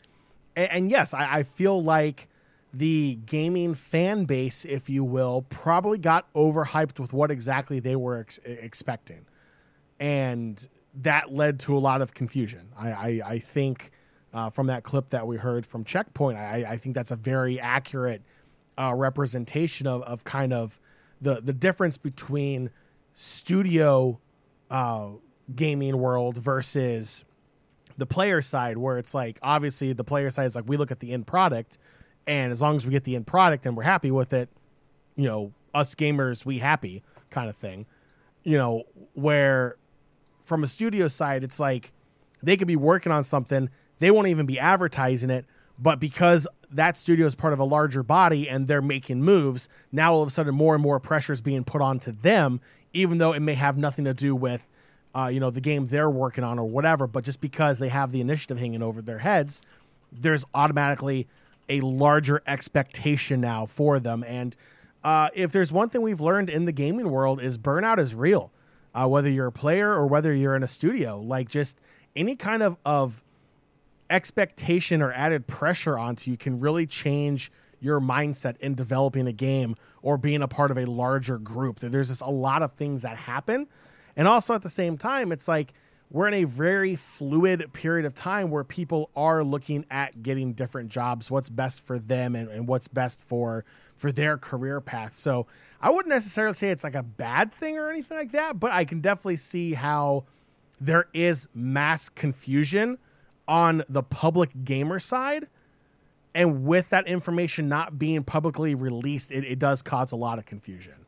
[0.54, 2.28] And, and yes, I, I, feel like
[2.72, 8.18] the gaming fan base, if you will, probably got overhyped with what exactly they were
[8.18, 9.24] ex- expecting.
[9.98, 12.68] And that led to a lot of confusion.
[12.76, 13.90] I, I, I think
[14.34, 18.22] uh, from that clip that we heard from Checkpoint, I, think that's a very accurate
[18.78, 20.78] uh, representation of, of kind of
[21.22, 22.70] the, the difference between
[23.18, 24.20] studio
[24.70, 25.08] uh,
[25.54, 27.24] gaming world versus
[27.96, 31.00] the player side, where it's like obviously the player side is like we look at
[31.00, 31.78] the end product,
[32.26, 34.50] and as long as we get the end product and we're happy with it,
[35.16, 37.86] you know, us gamers we happy kind of thing.
[38.44, 38.82] You know,
[39.14, 39.76] where
[40.42, 41.92] from a studio side, it's like
[42.42, 45.46] they could be working on something, they won't even be advertising it,
[45.78, 50.12] but because that studio is part of a larger body and they're making moves, now
[50.12, 52.60] all of a sudden more and more pressure is being put onto them,
[52.92, 54.66] even though it may have nothing to do with,
[55.14, 57.06] uh, you know, the game they're working on or whatever.
[57.06, 59.62] But just because they have the initiative hanging over their heads,
[60.12, 61.26] there's automatically
[61.68, 64.24] a larger expectation now for them.
[64.26, 64.56] And
[65.02, 68.50] uh, if there's one thing we've learned in the gaming world is burnout is real.
[68.94, 71.78] Uh, whether you're a player or whether you're in a studio, like just
[72.14, 73.22] any kind of of
[74.08, 77.50] expectation or added pressure onto you can really change
[77.80, 81.78] your mindset in developing a game or being a part of a larger group.
[81.78, 83.66] There's just a lot of things that happen.
[84.16, 85.72] And also at the same time, it's like
[86.10, 90.88] we're in a very fluid period of time where people are looking at getting different
[90.88, 93.64] jobs, what's best for them and, and what's best for
[93.96, 95.14] for their career path.
[95.14, 95.46] So
[95.80, 98.84] I wouldn't necessarily say it's like a bad thing or anything like that, but I
[98.84, 100.24] can definitely see how
[100.80, 102.98] there is mass confusion
[103.48, 105.48] on the public gamer side.
[106.36, 110.44] And with that information not being publicly released, it, it does cause a lot of
[110.44, 111.06] confusion.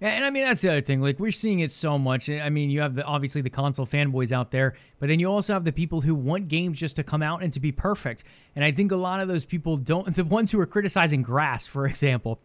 [0.00, 1.00] And I mean that's the other thing.
[1.00, 2.28] Like we're seeing it so much.
[2.28, 5.54] I mean, you have the obviously the console fanboys out there, but then you also
[5.54, 8.24] have the people who want games just to come out and to be perfect.
[8.56, 10.14] And I think a lot of those people don't.
[10.24, 12.40] The ones who are criticizing Grass, for example,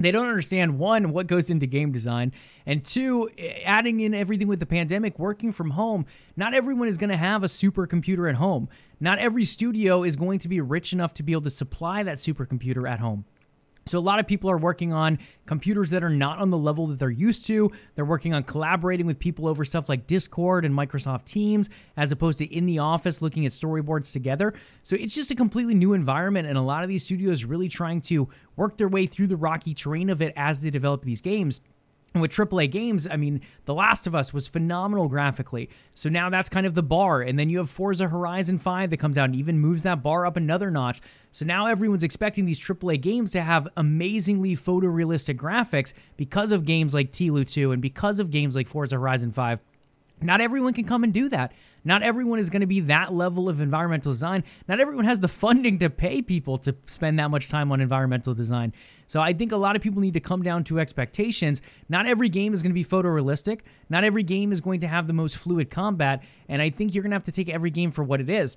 [0.00, 2.32] they don't understand one what goes into game design
[2.66, 3.30] and two
[3.64, 7.42] adding in everything with the pandemic working from home not everyone is going to have
[7.42, 8.68] a supercomputer at home.
[8.98, 12.18] Not every studio is going to be rich enough to be able to supply that
[12.18, 13.24] supercomputer at home
[13.86, 16.86] so a lot of people are working on computers that are not on the level
[16.88, 17.72] that they're used to.
[17.94, 22.38] They're working on collaborating with people over stuff like Discord and Microsoft Teams as opposed
[22.38, 24.54] to in the office looking at storyboards together.
[24.82, 28.00] So it's just a completely new environment and a lot of these studios really trying
[28.02, 31.60] to work their way through the rocky terrain of it as they develop these games.
[32.12, 35.70] And with AAA games, I mean, The Last of Us was phenomenal graphically.
[35.94, 37.22] So now that's kind of the bar.
[37.22, 40.26] And then you have Forza Horizon 5 that comes out and even moves that bar
[40.26, 41.00] up another notch.
[41.30, 46.94] So now everyone's expecting these AAA games to have amazingly photorealistic graphics because of games
[46.94, 49.60] like TLOU 2 and because of games like Forza Horizon 5.
[50.22, 51.52] Not everyone can come and do that.
[51.84, 54.44] Not everyone is going to be that level of environmental design.
[54.68, 58.34] Not everyone has the funding to pay people to spend that much time on environmental
[58.34, 58.74] design.
[59.10, 61.62] So I think a lot of people need to come down to expectations.
[61.88, 63.62] Not every game is going to be photorealistic.
[63.88, 66.22] Not every game is going to have the most fluid combat.
[66.48, 68.56] And I think you're going to have to take every game for what it is.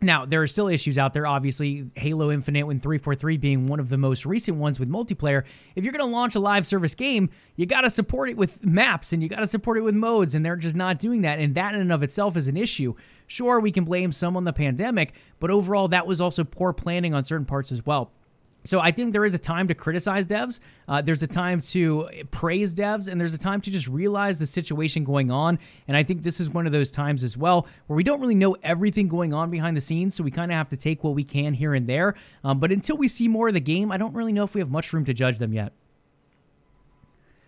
[0.00, 3.90] Now, there are still issues out there, obviously, Halo Infinite and 343 being one of
[3.90, 5.44] the most recent ones with multiplayer.
[5.76, 8.66] If you're going to launch a live service game, you got to support it with
[8.66, 11.38] maps and you got to support it with modes, and they're just not doing that.
[11.38, 12.96] And that in and of itself is an issue.
[13.28, 17.14] Sure, we can blame some on the pandemic, but overall, that was also poor planning
[17.14, 18.10] on certain parts as well.
[18.64, 20.60] So I think there is a time to criticize devs.
[20.86, 24.46] Uh, there's a time to praise devs, and there's a time to just realize the
[24.46, 25.58] situation going on.
[25.88, 28.34] And I think this is one of those times as well where we don't really
[28.34, 31.14] know everything going on behind the scenes, so we kind of have to take what
[31.14, 32.14] we can here and there.
[32.44, 34.60] Um, but until we see more of the game, I don't really know if we
[34.60, 35.72] have much room to judge them yet.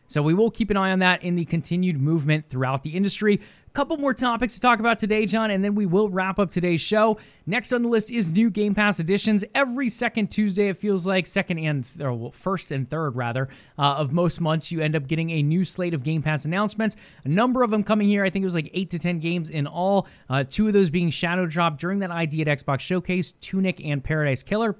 [0.09, 3.41] So we will keep an eye on that in the continued movement throughout the industry.
[3.75, 6.81] Couple more topics to talk about today, John, and then we will wrap up today's
[6.81, 7.19] show.
[7.45, 9.45] Next on the list is new Game Pass editions.
[9.53, 14.13] Every second Tuesday, it feels like second and th- first and third rather uh, of
[14.13, 16.95] most months, you end up getting a new slate of Game Pass announcements.
[17.25, 18.25] A number of them coming here.
[18.25, 20.07] I think it was like eight to ten games in all.
[20.31, 24.05] Uh, two of those being Shadow Drop during that ID at Xbox Showcase, Tunic and
[24.05, 24.77] Paradise Killer.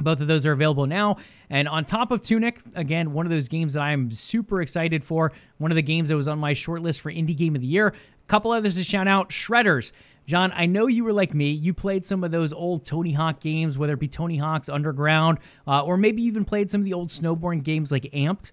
[0.00, 1.16] Both of those are available now.
[1.50, 5.32] And on top of Tunic, again, one of those games that I'm super excited for.
[5.58, 7.66] One of the games that was on my short list for Indie Game of the
[7.66, 7.94] Year.
[8.26, 9.92] Couple others to shout out Shredders.
[10.26, 11.50] John, I know you were like me.
[11.50, 15.38] You played some of those old Tony Hawk games, whether it be Tony Hawk's Underground,
[15.66, 18.50] uh, or maybe even played some of the old snowboarding games like Amped.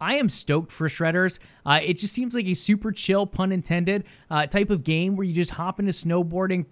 [0.00, 1.38] I am stoked for Shredders.
[1.64, 5.24] Uh, it just seems like a super chill, pun intended, uh, type of game where
[5.24, 6.66] you just hop into snowboarding,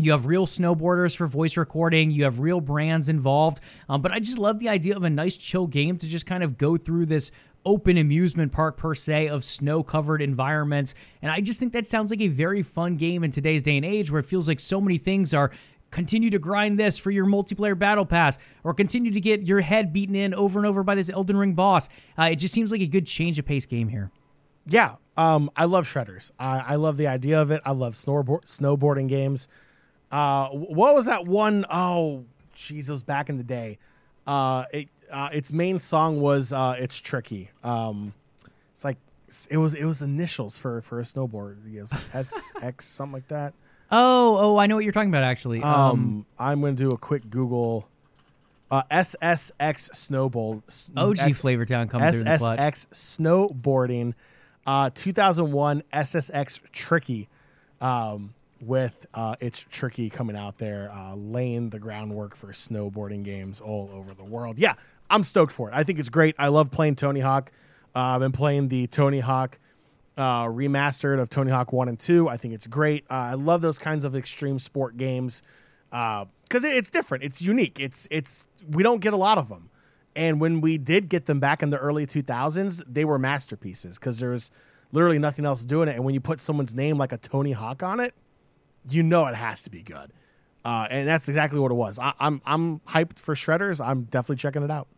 [0.00, 2.10] you have real snowboarders for voice recording.
[2.10, 3.60] You have real brands involved.
[3.88, 6.42] Um, but I just love the idea of a nice, chill game to just kind
[6.42, 7.30] of go through this
[7.64, 10.94] open amusement park per se of snow covered environments.
[11.22, 13.84] And I just think that sounds like a very fun game in today's day and
[13.84, 15.50] age where it feels like so many things are
[15.90, 19.92] continue to grind this for your multiplayer battle pass or continue to get your head
[19.92, 21.88] beaten in over and over by this Elden Ring boss.
[22.18, 24.10] Uh, it just seems like a good change of pace game here.
[24.66, 26.30] Yeah, um, I love shredders.
[26.38, 27.60] I, I love the idea of it.
[27.64, 29.48] I love snowboard, snowboarding games.
[30.12, 31.64] Uh, what was that one?
[31.70, 32.24] Oh,
[32.68, 33.78] was back in the day.
[34.26, 38.14] Uh, it uh, its main song was uh, "It's Tricky." Um,
[38.72, 38.96] it's like
[39.50, 41.56] it was it was initials for for a snowboard.
[41.72, 43.54] It was S X something like that.
[43.92, 45.24] Oh, oh, I know what you're talking about.
[45.24, 47.88] Actually, um, um I'm going to do a quick Google.
[48.70, 50.62] Uh, SSX snowboard.
[50.96, 52.58] OG X, Flavortown coming through the clutch.
[52.58, 52.86] SSX
[53.18, 54.14] snowboarding.
[54.64, 57.28] Uh, 2001 SSX Tricky.
[57.80, 63.60] Um, with uh, it's tricky coming out there, uh, laying the groundwork for snowboarding games
[63.60, 64.58] all over the world.
[64.58, 64.74] Yeah,
[65.08, 65.74] I'm stoked for it.
[65.74, 66.34] I think it's great.
[66.38, 67.50] I love playing Tony Hawk.
[67.94, 69.58] Uh, I've been playing the Tony Hawk
[70.16, 72.28] uh, remastered of Tony Hawk One and Two.
[72.28, 73.04] I think it's great.
[73.10, 75.42] Uh, I love those kinds of extreme sport games
[75.90, 77.24] because uh, it's different.
[77.24, 77.80] It's unique.
[77.80, 79.70] It's it's we don't get a lot of them,
[80.14, 84.20] And when we did get them back in the early 2000s, they were masterpieces because
[84.20, 84.50] there was
[84.92, 85.96] literally nothing else doing it.
[85.96, 88.14] And when you put someone's name like a Tony Hawk on it,
[88.88, 90.12] you know it has to be good.
[90.64, 91.98] Uh, and that's exactly what it was.
[91.98, 93.84] I, I'm I'm hyped for Shredders.
[93.84, 94.88] I'm definitely checking it out.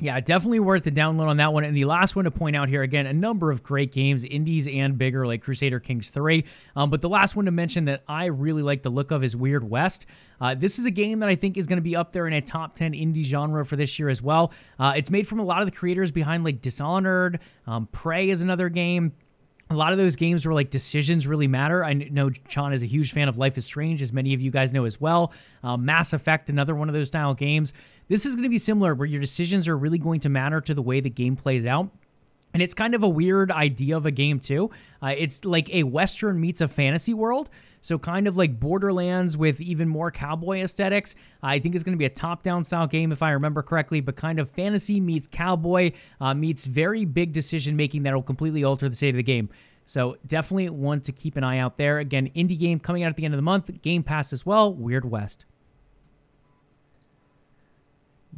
[0.00, 1.64] Yeah, definitely worth the download on that one.
[1.64, 4.68] And the last one to point out here again, a number of great games, indies
[4.68, 6.44] and bigger, like Crusader Kings 3.
[6.76, 9.34] Um, but the last one to mention that I really like the look of is
[9.34, 10.06] Weird West.
[10.40, 12.32] Uh, this is a game that I think is going to be up there in
[12.32, 14.52] a top 10 indie genre for this year as well.
[14.78, 18.40] Uh, it's made from a lot of the creators behind like Dishonored, um, Prey is
[18.40, 19.12] another game
[19.70, 21.84] a lot of those games where like decisions really matter.
[21.84, 24.50] I know John is a huge fan of Life is Strange, as many of you
[24.50, 25.32] guys know as well.
[25.62, 27.74] Uh, Mass Effect, another one of those style games.
[28.08, 30.72] This is going to be similar, where your decisions are really going to matter to
[30.72, 31.90] the way the game plays out.
[32.54, 34.70] And it's kind of a weird idea of a game, too.
[35.02, 37.50] Uh, it's like a Western meets a fantasy world.
[37.80, 41.14] So, kind of like Borderlands with even more cowboy aesthetics.
[41.42, 44.00] I think it's going to be a top down style game, if I remember correctly,
[44.00, 48.64] but kind of fantasy meets cowboy uh, meets very big decision making that will completely
[48.64, 49.48] alter the state of the game.
[49.86, 51.98] So, definitely one to keep an eye out there.
[51.98, 54.74] Again, indie game coming out at the end of the month, Game Pass as well,
[54.74, 55.44] Weird West.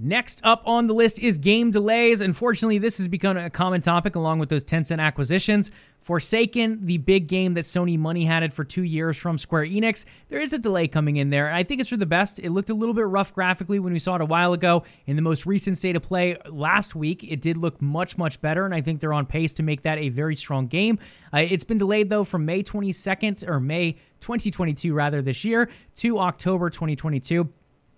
[0.02, 2.22] Next up on the list is game delays.
[2.22, 5.70] Unfortunately, this has become a common topic along with those Tencent acquisitions.
[6.02, 10.06] Forspoken, the big game that Sony money had it for two years from Square Enix,
[10.30, 11.52] there is a delay coming in there.
[11.52, 12.38] I think it's for the best.
[12.38, 14.84] It looked a little bit rough graphically when we saw it a while ago.
[15.04, 18.64] In the most recent state of play last week, it did look much, much better,
[18.64, 20.98] and I think they're on pace to make that a very strong game.
[21.34, 26.18] Uh, it's been delayed, though, from May 22nd, or May 2022, rather, this year, to
[26.18, 27.52] October 2022.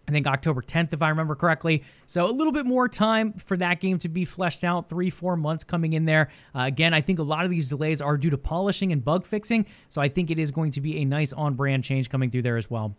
[0.08, 1.84] I think October 10th, if I remember correctly.
[2.06, 5.36] So a little bit more time for that game to be fleshed out, three, four
[5.36, 6.28] months coming in there.
[6.54, 9.24] Uh, again, I think a lot of these delays are due to polishing and bug
[9.24, 9.66] fixing.
[9.88, 12.42] So I think it is going to be a nice on brand change coming through
[12.42, 12.96] there as well.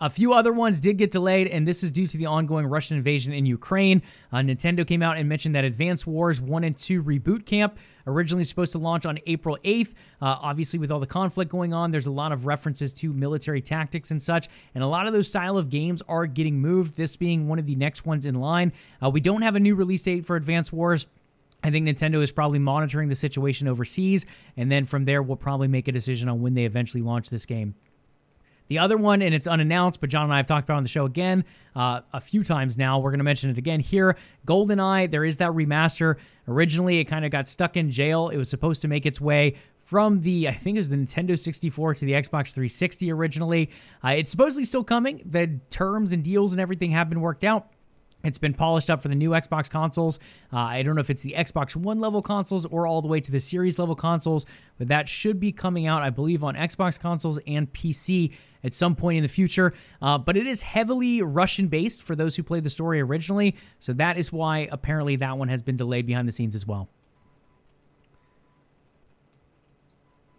[0.00, 2.96] A few other ones did get delayed, and this is due to the ongoing Russian
[2.96, 4.02] invasion in Ukraine.
[4.32, 7.78] Uh, Nintendo came out and mentioned that Advance Wars 1 and 2 Reboot Camp,
[8.08, 9.94] originally supposed to launch on April 8th.
[10.20, 13.62] Uh, obviously, with all the conflict going on, there's a lot of references to military
[13.62, 17.16] tactics and such, and a lot of those style of games are getting moved, this
[17.16, 18.72] being one of the next ones in line.
[19.00, 21.06] Uh, we don't have a new release date for Advance Wars.
[21.62, 24.26] I think Nintendo is probably monitoring the situation overseas,
[24.56, 27.46] and then from there, we'll probably make a decision on when they eventually launch this
[27.46, 27.76] game.
[28.68, 30.88] The other one, and it's unannounced, but John and I have talked about on the
[30.88, 31.44] show again
[31.76, 32.98] uh, a few times now.
[32.98, 34.16] We're going to mention it again here.
[34.46, 36.16] GoldenEye, there is that remaster.
[36.48, 38.30] Originally, it kind of got stuck in jail.
[38.30, 41.38] It was supposed to make its way from the, I think it was the Nintendo
[41.38, 43.70] 64 to the Xbox 360 originally.
[44.02, 45.20] Uh, it's supposedly still coming.
[45.26, 47.68] The terms and deals and everything have been worked out.
[48.24, 50.18] It's been polished up for the new Xbox consoles.
[50.52, 53.20] Uh, I don't know if it's the Xbox One level consoles or all the way
[53.20, 54.46] to the Series level consoles,
[54.78, 58.32] but that should be coming out, I believe, on Xbox consoles and PC
[58.64, 59.72] at some point in the future.
[60.02, 63.54] Uh, but it is heavily Russian based for those who played the story originally.
[63.78, 66.88] So that is why apparently that one has been delayed behind the scenes as well.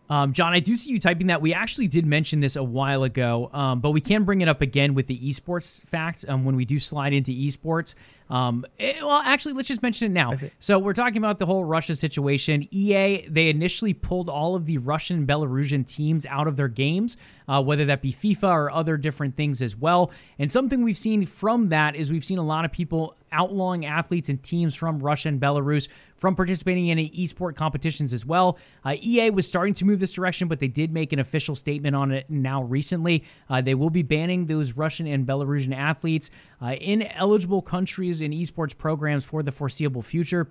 [0.09, 1.41] Um, John, I do see you typing that.
[1.41, 4.61] We actually did mention this a while ago, um, but we can bring it up
[4.61, 7.95] again with the esports fact um, when we do slide into esports.
[8.29, 10.31] Um, it, eh, well, actually, let's just mention it now.
[10.59, 12.67] So we're talking about the whole Russia situation.
[12.71, 17.17] EA they initially pulled all of the Russian and Belarusian teams out of their games,
[17.47, 20.11] uh, whether that be FIFA or other different things as well.
[20.39, 24.29] And something we've seen from that is we've seen a lot of people outlawing athletes
[24.29, 28.57] and teams from Russia and Belarus from participating in esport competitions as well.
[28.85, 31.95] Uh, EA was starting to move this direction, but they did make an official statement
[31.95, 33.23] on it now recently.
[33.49, 38.31] Uh, they will be banning those Russian and Belarusian athletes uh, in eligible countries in
[38.31, 40.47] esports programs for the foreseeable future.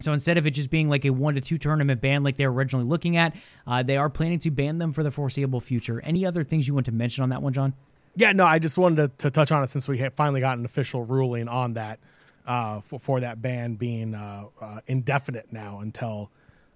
[0.00, 2.46] So instead of it just being like a one to two tournament ban like they
[2.46, 3.36] were originally looking at,
[3.66, 6.00] uh, they are planning to ban them for the foreseeable future.
[6.04, 7.74] Any other things you want to mention on that one, John?
[8.16, 10.64] Yeah, no, I just wanted to, to touch on it since we finally got an
[10.64, 11.98] official ruling on that
[12.46, 16.30] uh, for, for that ban being uh, uh, indefinite now until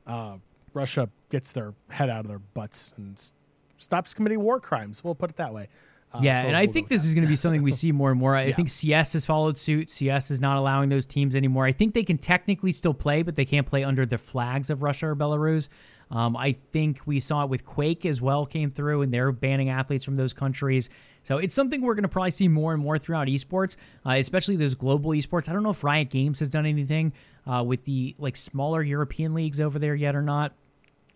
[0.07, 0.37] uh,
[0.73, 3.33] Russia gets their head out of their butts and
[3.77, 5.03] stops committing war crimes.
[5.03, 5.69] We'll put it that way.
[6.17, 7.09] Uh, yeah, so and I think this that.
[7.09, 8.37] is going to be something we see more and more.
[8.37, 8.55] I yeah.
[8.55, 9.91] think CS has followed suit.
[9.91, 11.67] CS is not allowing those teams anymore.
[11.67, 14.83] I think they can technically still play, but they can't play under the flags of
[14.83, 15.69] Russia or Belarus.
[16.11, 19.71] Um, I think we saw it with Quake as well came through, and they're banning
[19.71, 20.89] athletes from those countries.
[21.25, 24.55] So it's something we're going to probably see more and more throughout esports, uh, especially
[24.57, 25.49] those global esports.
[25.49, 27.13] I don't know if Riot Games has done anything
[27.47, 30.53] uh, with the like smaller European leagues over there yet or not.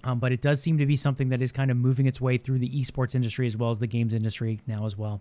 [0.03, 2.39] Um, but it does seem to be something that is kind of moving its way
[2.39, 5.21] through the esports industry as well as the games industry now as well.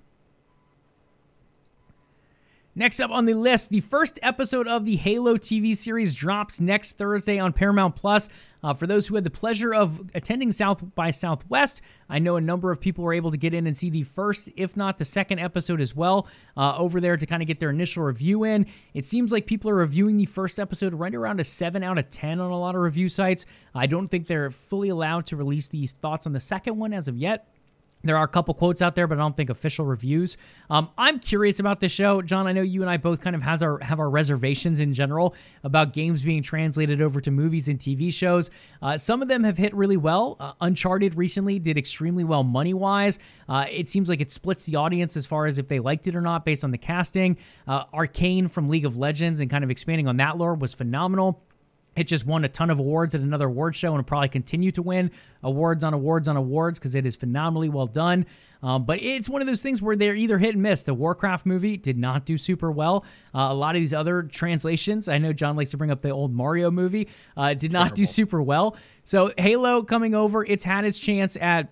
[2.76, 6.98] Next up on the list, the first episode of the Halo TV series drops next
[7.00, 8.30] Thursday on Paramount Plus.
[8.62, 12.42] Uh, for those who had the pleasure of attending South by Southwest, I know a
[12.42, 15.04] number of people were able to get in and see the first, if not the
[15.04, 18.68] second episode as well, uh, over there to kind of get their initial review in.
[18.94, 22.08] It seems like people are reviewing the first episode right around a 7 out of
[22.10, 23.48] 10 on a lot of review sites.
[23.74, 27.08] I don't think they're fully allowed to release these thoughts on the second one as
[27.08, 27.48] of yet.
[28.04, 30.38] There are a couple quotes out there, but I don't think official reviews.
[30.70, 32.48] Um, I'm curious about this show, John.
[32.48, 35.36] I know you and I both kind of has our have our reservations in general
[35.66, 38.52] about games being translated over to movies and TV shows.
[38.82, 40.38] Uh, some of them have hit really well.
[40.40, 43.20] Uh, Uncharted recently did extremely well money wise.
[43.50, 46.16] Uh, it seems like it splits the audience as far as if they liked it
[46.16, 47.36] or not based on the casting.
[47.68, 51.44] Uh, Arcane from League of Legends and kind of expanding on that lore was phenomenal.
[52.00, 54.72] It just won a ton of awards at another award show and will probably continue
[54.72, 55.12] to win
[55.44, 58.26] awards on awards on awards because it is phenomenally well done.
[58.64, 60.84] Um, but it's one of those things where they're either hit and miss.
[60.84, 63.04] The Warcraft movie did not do super well.
[63.36, 66.10] Uh, a lot of these other translations, I know John likes to bring up the
[66.10, 68.78] old Mario movie, uh, did not do super well.
[69.04, 71.70] So Halo coming over, it's had its chance at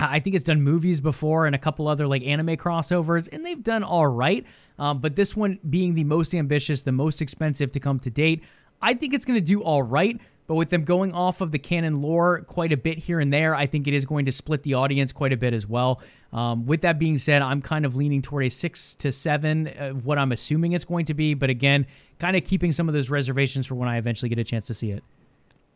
[0.00, 3.62] I think it's done movies before and a couple other like anime crossovers, and they've
[3.62, 4.44] done all right.
[4.78, 8.42] Um, but this one being the most ambitious, the most expensive to come to date,
[8.82, 10.20] I think it's going to do all right.
[10.48, 13.54] But with them going off of the canon lore quite a bit here and there,
[13.54, 16.02] I think it is going to split the audience quite a bit as well.
[16.32, 19.90] Um, with that being said, I'm kind of leaning toward a six to seven, uh,
[19.90, 21.34] what I'm assuming it's going to be.
[21.34, 21.86] But again,
[22.18, 24.74] kind of keeping some of those reservations for when I eventually get a chance to
[24.74, 25.04] see it.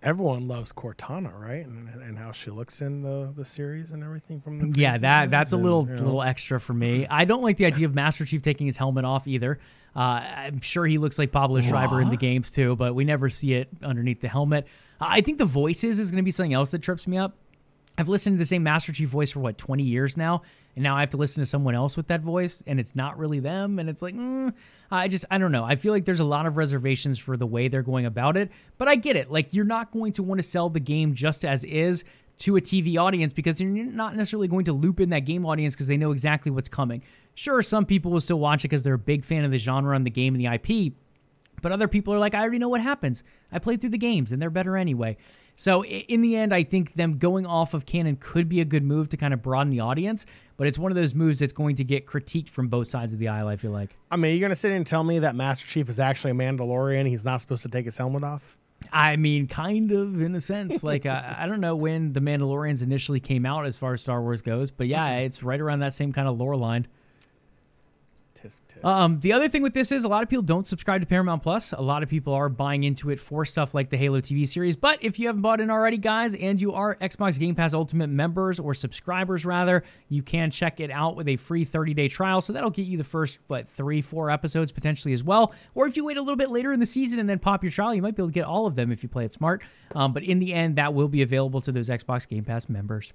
[0.03, 1.67] Everyone loves Cortana, right?
[1.67, 5.31] And, and how she looks in the, the series and everything from the yeah that
[5.31, 6.03] that's a little you know.
[6.03, 7.07] little extra for me.
[7.09, 9.59] I don't like the idea of Master Chief taking his helmet off either.
[9.97, 13.31] Uh, I'm sure he looks like Pablo Schreiber in the games too, but we never
[13.31, 14.67] see it underneath the helmet.
[15.01, 17.35] I think the voices is going to be something else that trips me up.
[17.97, 20.43] I've listened to the same Master Chief voice for what 20 years now,
[20.77, 23.19] and now I have to listen to someone else with that voice, and it's not
[23.19, 24.53] really them, and it's like, mm,
[24.91, 25.65] I just I don't know.
[25.65, 28.51] I feel like there's a lot of reservations for the way they're going about it,
[28.79, 29.31] but I get it.
[29.31, 32.05] Like you're not going to want to sell the game just as is
[32.39, 35.75] to a TV audience because you're not necessarily going to loop in that game audience
[35.75, 37.03] because they know exactly what's coming.
[37.35, 39.97] Sure, some people will still watch it because they're a big fan of the genre
[39.97, 40.93] and the game and the IP,
[41.63, 43.25] but other people are like, I already know what happens.
[43.51, 45.17] I played through the games and they're better anyway.
[45.57, 48.85] So in the end, I think them going off of canon could be a good
[48.85, 50.27] move to kind of broaden the audience,
[50.59, 53.19] but it's one of those moves that's going to get critiqued from both sides of
[53.19, 53.49] the aisle.
[53.49, 53.97] I feel like.
[54.11, 56.35] I mean, you're going to sit and tell me that Master Chief is actually a
[56.35, 57.09] Mandalorian.
[57.09, 58.59] He's not supposed to take his helmet off.
[58.93, 60.85] I mean, kind of in a sense.
[60.85, 64.21] Like uh, I don't know when the Mandalorians initially came out as far as Star
[64.23, 66.87] Wars goes, but yeah, it's right around that same kind of lore line.
[68.47, 68.85] Tisk, tisk.
[68.85, 71.43] Um, the other thing with this is a lot of people don't subscribe to Paramount
[71.43, 71.73] Plus.
[71.73, 74.77] A lot of people are buying into it for stuff like the Halo TV series.
[74.77, 78.09] But if you haven't bought in already, guys, and you are Xbox Game Pass Ultimate
[78.09, 82.41] members or subscribers rather, you can check it out with a free 30-day trial.
[82.41, 85.53] So that'll get you the first what three, four episodes potentially as well.
[85.75, 87.73] Or if you wait a little bit later in the season and then pop your
[87.73, 89.63] trial, you might be able to get all of them if you play it smart.
[89.95, 93.13] Um, but in the end, that will be available to those Xbox Game Pass members.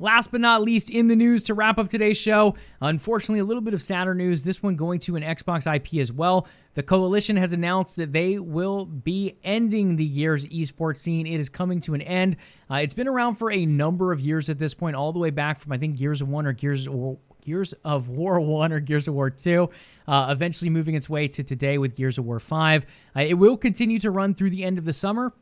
[0.00, 3.60] Last but not least, in the news to wrap up today's show, unfortunately, a little
[3.60, 4.44] bit of sadder news.
[4.44, 6.46] This one going to an Xbox IP as well.
[6.74, 11.26] The Coalition has announced that they will be ending the Gears esports scene.
[11.26, 12.36] It is coming to an end.
[12.70, 15.30] Uh, it's been around for a number of years at this point, all the way
[15.30, 18.78] back from, I think, Gears of One or Gears or Gears of War 1 or
[18.78, 19.68] Gears of War 2,
[20.06, 22.86] uh, eventually moving its way to today with Gears of War 5.
[23.16, 25.32] Uh, it will continue to run through the end of the summer.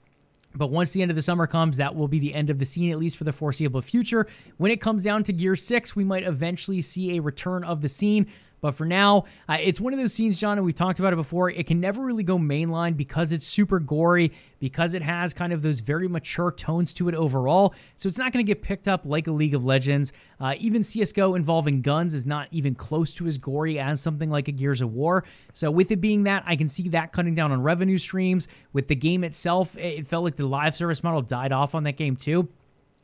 [0.57, 2.65] But once the end of the summer comes, that will be the end of the
[2.65, 4.27] scene, at least for the foreseeable future.
[4.57, 7.89] When it comes down to Gear 6, we might eventually see a return of the
[7.89, 8.27] scene.
[8.61, 11.17] But for now, uh, it's one of those scenes, John, and we've talked about it
[11.17, 11.51] before.
[11.51, 15.63] It can never really go mainline because it's super gory, because it has kind of
[15.63, 17.75] those very mature tones to it overall.
[17.97, 20.13] So it's not going to get picked up like a League of Legends.
[20.41, 24.49] Uh, even CSGO involving guns is not even close to as gory as something like
[24.49, 25.25] a Gears of War.
[25.53, 28.49] So with it being that, I can see that cutting down on revenue streams.
[28.73, 31.97] With the game itself, it felt like the live service model died off on that
[31.97, 32.49] game too.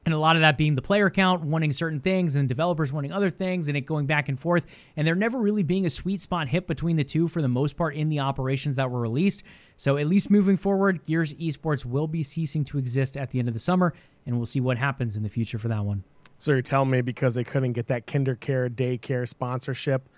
[0.05, 3.13] And a lot of that being the player count wanting certain things and developers wanting
[3.13, 4.67] other things and it going back and forth.
[4.97, 7.77] And there never really being a sweet spot hit between the two for the most
[7.77, 9.45] part in the operations that were released.
[9.77, 13.47] So at least moving forward, Gears Esports will be ceasing to exist at the end
[13.47, 13.95] of the summer.
[14.27, 16.03] And we'll see what happens in the future for that one.
[16.37, 20.09] So you're telling me because they couldn't get that KinderCare daycare sponsorship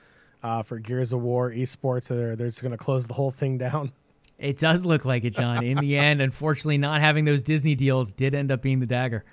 [0.43, 3.59] uh, for Gears of War esports, they're, they're just going to close the whole thing
[3.59, 3.93] down?
[4.39, 5.65] It does look like it, John.
[5.65, 9.25] In the end, unfortunately, not having those Disney deals did end up being the dagger.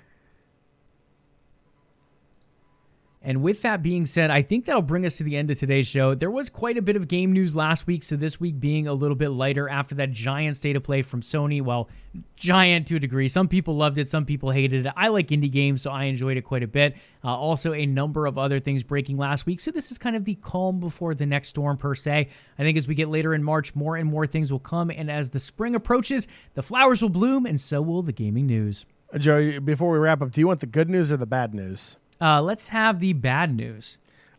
[3.24, 5.86] And with that being said, I think that'll bring us to the end of today's
[5.86, 6.14] show.
[6.14, 8.92] There was quite a bit of game news last week, so this week being a
[8.92, 11.62] little bit lighter after that giant state of play from Sony.
[11.62, 11.88] Well,
[12.34, 13.28] giant to a degree.
[13.28, 14.92] Some people loved it, some people hated it.
[14.96, 16.96] I like indie games, so I enjoyed it quite a bit.
[17.22, 20.24] Uh, also, a number of other things breaking last week, so this is kind of
[20.24, 22.28] the calm before the next storm, per se.
[22.58, 25.08] I think as we get later in March, more and more things will come, and
[25.08, 28.84] as the spring approaches, the flowers will bloom, and so will the gaming news.
[29.16, 31.98] Joe, before we wrap up, do you want the good news or the bad news?
[32.22, 33.98] Uh, let's have the bad news.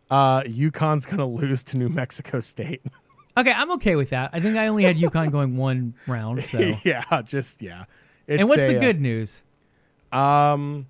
[0.09, 2.81] Uh, UConn's going to lose to New Mexico State.
[3.35, 4.29] Okay, I'm okay with that.
[4.31, 6.43] I think I only had UConn going one round.
[6.43, 7.85] So yeah, just yeah.
[8.27, 9.41] It's and what's a, the good news?
[10.11, 10.85] Um,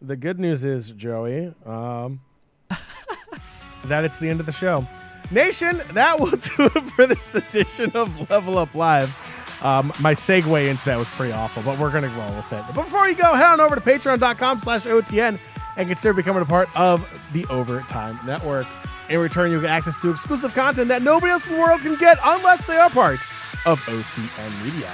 [0.00, 1.52] the good news is Joey.
[1.66, 2.22] Um,
[3.84, 4.86] that it's the end of the show.
[5.30, 9.14] Nation, that will do it for this edition of Level Up Live.
[9.62, 12.64] Um, my segue into that was pretty awful, but we're gonna roll with it.
[12.74, 15.38] But before you go, head on over to patreon.com slash OTN
[15.76, 18.66] and consider becoming a part of the Overtime Network.
[19.08, 21.96] In return, you'll get access to exclusive content that nobody else in the world can
[21.96, 23.20] get unless they are part
[23.66, 24.90] of OTN Media.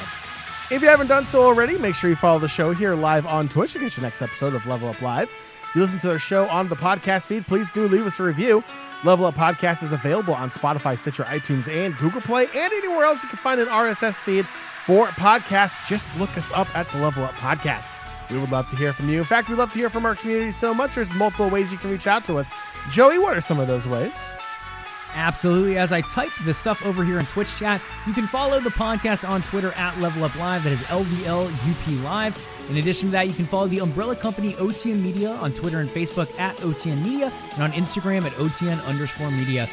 [0.70, 3.48] If you haven't done so already, make sure you follow the show here live on
[3.48, 5.30] Twitch to get your next episode of Level Up Live.
[5.30, 8.22] If you listen to the show on the podcast feed, please do leave us a
[8.22, 8.62] review.
[9.04, 13.22] Level Up Podcast is available on Spotify, Stitcher, iTunes, and Google Play, and anywhere else
[13.22, 15.86] you can find an RSS feed for podcasts.
[15.86, 17.94] Just look us up at the Level Up Podcast.
[18.30, 19.18] We would love to hear from you.
[19.18, 20.94] In fact, we love to hear from our community so much.
[20.94, 22.54] There's multiple ways you can reach out to us.
[22.90, 24.36] Joey, what are some of those ways?
[25.14, 25.78] Absolutely.
[25.78, 29.28] As I type the stuff over here in Twitch chat, you can follow the podcast
[29.28, 30.64] on Twitter at Level Up Live.
[30.64, 32.66] That is LVLUP Live.
[32.70, 35.88] In addition to that, you can follow the umbrella company OTN Media on Twitter and
[35.88, 39.66] Facebook at OTN Media and on Instagram at OTN underscore media.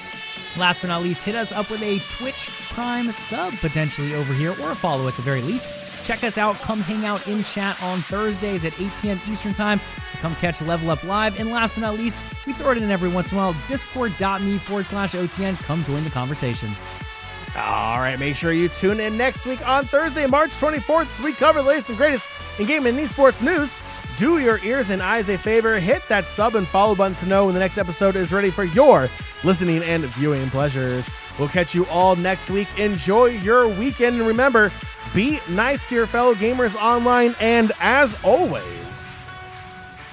[0.57, 4.51] Last but not least, hit us up with a Twitch Prime sub potentially over here
[4.61, 5.84] or a follow at the very least.
[6.05, 6.55] Check us out.
[6.57, 9.19] Come hang out in chat on Thursdays at 8 p.m.
[9.27, 9.79] Eastern Time
[10.11, 11.39] to come catch Level Up Live.
[11.39, 13.55] And last but not least, we throw it in every once in a while.
[13.67, 15.61] Discord.me forward slash OTN.
[15.63, 16.69] Come join the conversation.
[17.57, 21.33] All right, make sure you tune in next week on Thursday, March 24th, as we
[21.33, 22.29] cover the latest and greatest
[22.59, 23.79] in gaming and esports news.
[24.17, 27.45] Do your ears and eyes a favor, hit that sub and follow button to know
[27.45, 29.09] when the next episode is ready for your
[29.43, 31.09] listening and viewing pleasures.
[31.37, 32.67] We'll catch you all next week.
[32.79, 34.71] Enjoy your weekend, and remember,
[35.13, 39.17] be nice to your fellow gamers online, and as always,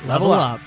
[0.06, 0.60] Level up.